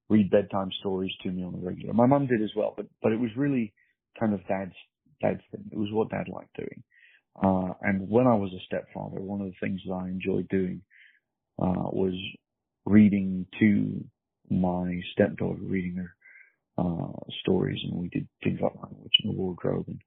read 0.09 0.31
bedtime 0.31 0.71
stories 0.81 1.13
to 1.23 1.31
me 1.31 1.45
on 1.45 1.53
the 1.53 1.67
regular. 1.67 1.93
My 1.93 2.07
mom 2.07 2.27
did 2.27 2.43
as 2.43 2.51
well, 2.57 2.75
but, 2.77 2.87
but 3.03 3.13
it 3.13 3.21
was 3.21 3.31
really, 3.37 3.73
kind 4.19 4.35
of 4.35 4.47
dad's 4.49 4.75
dad's 5.21 5.41
thing. 5.51 5.65
It 5.71 5.79
was 5.79 5.93
what 5.93 6.11
dad 6.11 6.29
liked 6.29 6.57
doing. 6.57 6.83
Uh, 7.43 7.73
and 7.83 8.09
when 8.09 8.27
I 8.27 8.35
was 8.35 8.53
a 8.53 8.65
stepfather, 8.67 9.21
one 9.21 9.41
of 9.41 9.47
the 9.49 9.55
things 9.61 9.81
that 9.87 9.93
I 9.95 10.09
enjoyed 10.09 10.49
doing 10.49 10.83
uh, 11.61 11.91
was 11.93 12.15
reading 12.89 13.47
to 13.61 14.05
my 14.51 15.01
stepdaughter, 15.13 15.61
reading 15.61 15.97
her 15.97 16.15
uh, 16.79 17.13
stories, 17.43 17.79
and 17.85 18.01
we 18.01 18.09
did 18.09 18.27
things 18.43 18.59
like 18.63 18.73
Witch, 18.75 19.13
in 19.25 19.31
the 19.31 19.37
Wardrobe, 19.37 19.87
and 19.89 20.01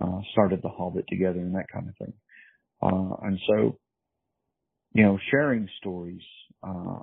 uh, 0.00 0.20
started 0.32 0.60
The 0.62 0.68
Hobbit 0.68 1.06
together, 1.08 1.38
and 1.38 1.54
that 1.54 1.70
kind 1.72 1.88
of 1.88 1.96
thing. 1.96 2.12
Uh, 2.82 3.26
and 3.26 3.38
so, 3.46 3.78
you 4.92 5.04
know, 5.04 5.18
sharing 5.30 5.68
stories 5.78 6.22
uh, 6.66 7.00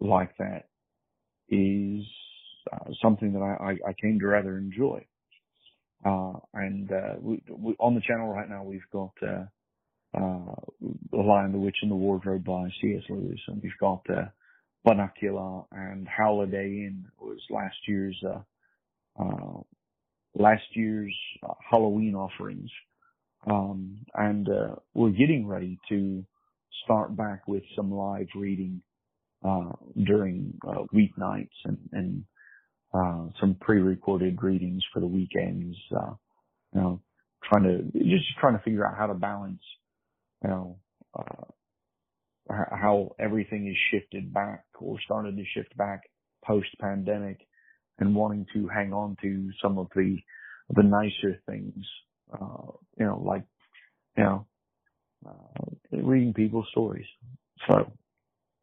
like 0.00 0.36
that 0.38 0.68
is 1.48 2.04
uh, 2.72 2.90
something 3.02 3.32
that 3.32 3.42
I, 3.42 3.64
I, 3.64 3.90
I 3.90 3.92
came 4.00 4.18
to 4.20 4.26
rather 4.26 4.58
enjoy. 4.58 5.04
Uh, 6.04 6.32
and, 6.52 6.90
uh, 6.90 7.14
we, 7.20 7.42
we, 7.48 7.74
on 7.78 7.94
the 7.94 8.00
channel 8.00 8.28
right 8.28 8.50
now, 8.50 8.64
we've 8.64 8.80
got, 8.92 9.12
uh, 9.22 9.44
The 11.10 11.16
Lion, 11.16 11.52
the 11.52 11.58
Witch, 11.58 11.76
and 11.82 11.90
the 11.90 11.96
Wardrobe 11.96 12.44
by 12.44 12.68
C.S. 12.80 13.04
Lewis, 13.08 13.40
and 13.46 13.62
we've 13.62 13.72
got, 13.80 14.04
uh, 14.86 15.62
and 15.72 16.08
Holiday 16.08 16.86
Inn 16.86 17.06
was 17.20 17.38
last 17.50 17.76
year's, 17.86 18.20
uh, 18.26 18.40
uh, 19.22 19.60
last 20.34 20.64
year's 20.74 21.14
uh, 21.48 21.54
Halloween 21.70 22.14
offerings. 22.14 22.70
Um, 23.46 23.98
and, 24.14 24.48
uh, 24.48 24.76
we're 24.94 25.10
getting 25.10 25.46
ready 25.46 25.78
to 25.88 26.24
start 26.84 27.16
back 27.16 27.46
with 27.48 27.62
some 27.76 27.92
live 27.92 28.28
reading, 28.34 28.82
uh, 29.44 29.72
during, 30.04 30.58
uh, 30.66 30.84
weeknights 30.94 31.48
and, 31.64 31.78
and, 31.92 32.24
uh, 32.94 33.26
some 33.40 33.56
pre-recorded 33.60 34.42
readings 34.42 34.82
for 34.92 35.00
the 35.00 35.06
weekends, 35.06 35.76
uh, 35.96 36.14
you 36.74 36.80
know, 36.80 37.02
trying 37.44 37.64
to, 37.64 37.98
just 37.98 38.24
trying 38.40 38.56
to 38.56 38.62
figure 38.62 38.86
out 38.86 38.96
how 38.96 39.06
to 39.06 39.14
balance, 39.14 39.62
you 40.44 40.50
know, 40.50 40.76
uh, 41.18 41.44
how 42.48 43.14
everything 43.18 43.68
is 43.68 43.76
shifted 43.90 44.32
back 44.32 44.64
or 44.78 45.00
started 45.04 45.36
to 45.36 45.44
shift 45.54 45.76
back 45.76 46.02
post 46.44 46.68
pandemic 46.80 47.46
and 47.98 48.14
wanting 48.14 48.46
to 48.52 48.68
hang 48.68 48.92
on 48.92 49.16
to 49.22 49.50
some 49.62 49.78
of 49.78 49.86
the, 49.94 50.18
the 50.74 50.82
nicer 50.82 51.40
things, 51.48 51.84
uh, 52.32 52.72
you 52.98 53.06
know, 53.06 53.22
like, 53.24 53.44
you 54.16 54.24
know, 54.24 54.46
uh, 55.26 55.70
reading 55.92 56.34
people's 56.34 56.66
stories. 56.70 57.06
So 57.68 57.92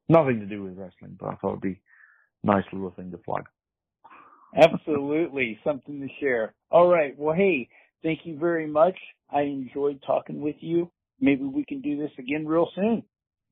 nothing 0.10 0.40
to 0.42 0.46
do 0.46 0.64
with 0.64 0.78
wrestling, 0.78 1.18
but 1.20 1.28
I 1.28 1.36
thought 1.36 1.52
it'd 1.52 1.62
be 1.62 1.80
a 2.44 2.48
nice 2.48 2.66
little 2.74 2.92
thing 2.92 3.12
to 3.12 3.18
plug. 3.18 3.46
Absolutely. 4.56 5.60
Something 5.64 6.02
to 6.02 6.08
share. 6.20 6.54
All 6.72 6.88
right. 6.88 7.18
Well, 7.18 7.36
hey, 7.36 7.70
thank 8.04 8.22
you 8.24 8.38
very 8.38 8.68
much. 8.68 8.98
I 9.32 9.42
enjoyed 9.42 10.02
talking 10.06 10.42
with 10.42 10.56
you. 10.60 10.92
Maybe 11.22 11.44
we 11.44 11.66
can 11.66 11.82
do 11.82 11.98
this 11.98 12.12
again 12.18 12.48
real 12.48 12.68
soon. 12.76 13.04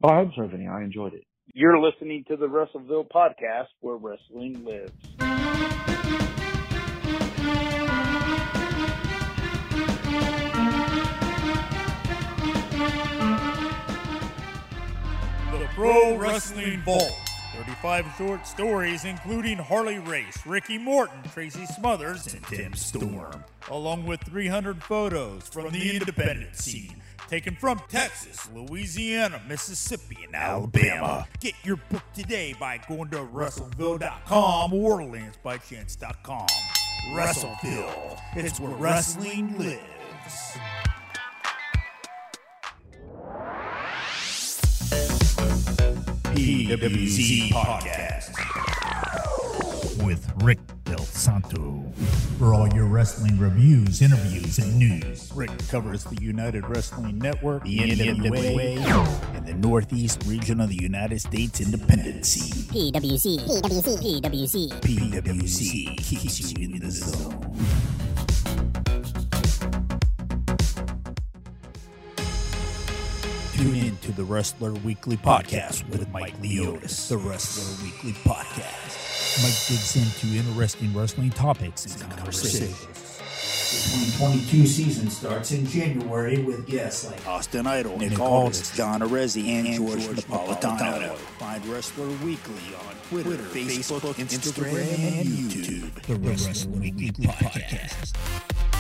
Oh, 0.04 0.10
I 0.10 0.22
observed 0.22 0.52
so, 0.52 0.58
Vinny. 0.58 0.68
I 0.68 0.84
enjoyed 0.84 1.14
it. 1.14 1.24
You're 1.54 1.80
listening 1.80 2.24
to 2.28 2.38
the 2.38 2.45
Wrestleville 2.48 3.10
podcast 3.10 3.68
where 3.80 3.95
wrestling 3.95 4.64
lives. 4.64 4.91
The 15.52 15.68
Pro 15.74 16.18
Wrestling 16.18 16.82
Vault 16.82 17.14
35 17.58 18.06
short 18.18 18.45
stories, 18.45 19.04
including 19.04 19.58
Harley 19.58 19.98
Race, 19.98 20.45
Ricky 20.45 20.78
Morton, 20.78 21.24
Tracy 21.34 21.66
Smothers, 21.66 22.32
and 22.32 22.43
Tim 22.45 22.76
Storm, 22.76 23.43
along 23.72 24.06
with 24.06 24.22
300 24.22 24.84
photos 24.84 25.48
from 25.48 25.72
the 25.72 25.95
independent 25.95 26.56
scene. 26.56 27.02
Taken 27.28 27.55
from 27.55 27.82
Texas, 27.89 28.49
Louisiana, 28.55 29.41
Mississippi, 29.49 30.19
and 30.23 30.34
Alabama. 30.34 31.28
Get 31.41 31.55
your 31.63 31.75
book 31.89 32.03
today 32.13 32.55
by 32.57 32.80
going 32.88 33.09
to 33.09 33.17
Wrestleville.com 33.17 34.73
or 34.73 34.99
LanceByChance.com. 34.99 36.47
Wrestleville, 37.13 38.19
it's 38.36 38.59
where 38.61 38.71
wrestling 38.71 39.57
lives. 39.57 40.57
PWZ 46.34 47.49
Podcast 47.49 48.36
with 50.05 50.32
Rick 50.43 50.59
Del 50.88 50.99
Santo. 50.99 51.83
For 52.38 52.53
all 52.53 52.69
your 52.69 52.85
wrestling 52.85 53.38
reviews, 53.38 54.01
interviews, 54.01 54.57
and 54.57 54.79
news, 54.79 55.29
Rick 55.35 55.51
covers 55.67 56.05
the 56.05 56.15
United 56.21 56.65
Wrestling 56.65 57.19
Network, 57.19 57.63
the 57.63 57.79
NWA, 57.79 58.77
and 59.35 59.45
the 59.45 59.53
Northeast 59.55 60.23
region 60.25 60.61
of 60.61 60.69
the 60.69 60.75
United 60.81 61.19
States 61.19 61.59
independent 61.59 62.25
scene. 62.25 62.63
PWZ. 62.71 63.39
PWZ. 63.39 64.21
PWZ. 64.21 64.69
PWZ 64.81 65.97
keeps 65.97 66.51
you 66.53 66.65
in 66.65 66.79
the 66.79 66.91
zone. 66.91 67.97
Tune 73.58 73.76
in 73.76 73.97
to 73.97 74.12
the 74.12 74.24
Wrestler 74.24 74.72
Weekly 74.72 75.18
Podcast 75.18 75.89
with 75.89 76.08
Mike 76.12 76.39
Leotis. 76.43 77.10
The 77.10 77.18
Wrestler 77.18 77.84
Weekly 77.84 78.12
Podcast. 78.12 79.41
Mike 79.41 79.58
digs 79.68 79.95
into 79.95 80.38
interesting 80.38 80.93
wrestling 80.93 81.32
topics 81.32 81.86
and 81.86 82.12
conversations. 82.12 82.78
The 82.88 84.12
2022 84.20 84.68
season 84.68 85.10
starts 85.10 85.51
in 85.53 85.66
January 85.66 86.43
with 86.43 86.68
guests 86.68 87.10
like 87.10 87.28
Austin 87.28 87.66
Idol, 87.66 87.97
Nick, 87.97 88.12
Nick 88.12 88.20
Aldis, 88.20 88.76
John 88.78 89.01
Arezzi, 89.01 89.47
and, 89.47 89.68
and 89.68 89.76
George, 89.78 90.03
George 90.03 90.18
Napolitano. 90.18 90.78
Napolitano. 90.78 91.16
Find 91.16 91.66
Wrestler 91.66 92.08
Weekly 92.24 92.76
on 92.76 92.95
Twitter, 93.10 93.30
Twitter 93.30 93.43
Facebook, 93.43 94.01
Facebook, 94.01 94.14
Instagram, 94.14 94.86
Instagram, 94.86 95.20
and 95.20 95.28
YouTube. 95.30 96.01
The 96.03 96.16
Wrestler 96.16 96.80
Weekly 96.80 97.12
Podcast. 97.12 98.14
Podcast. 98.14 98.76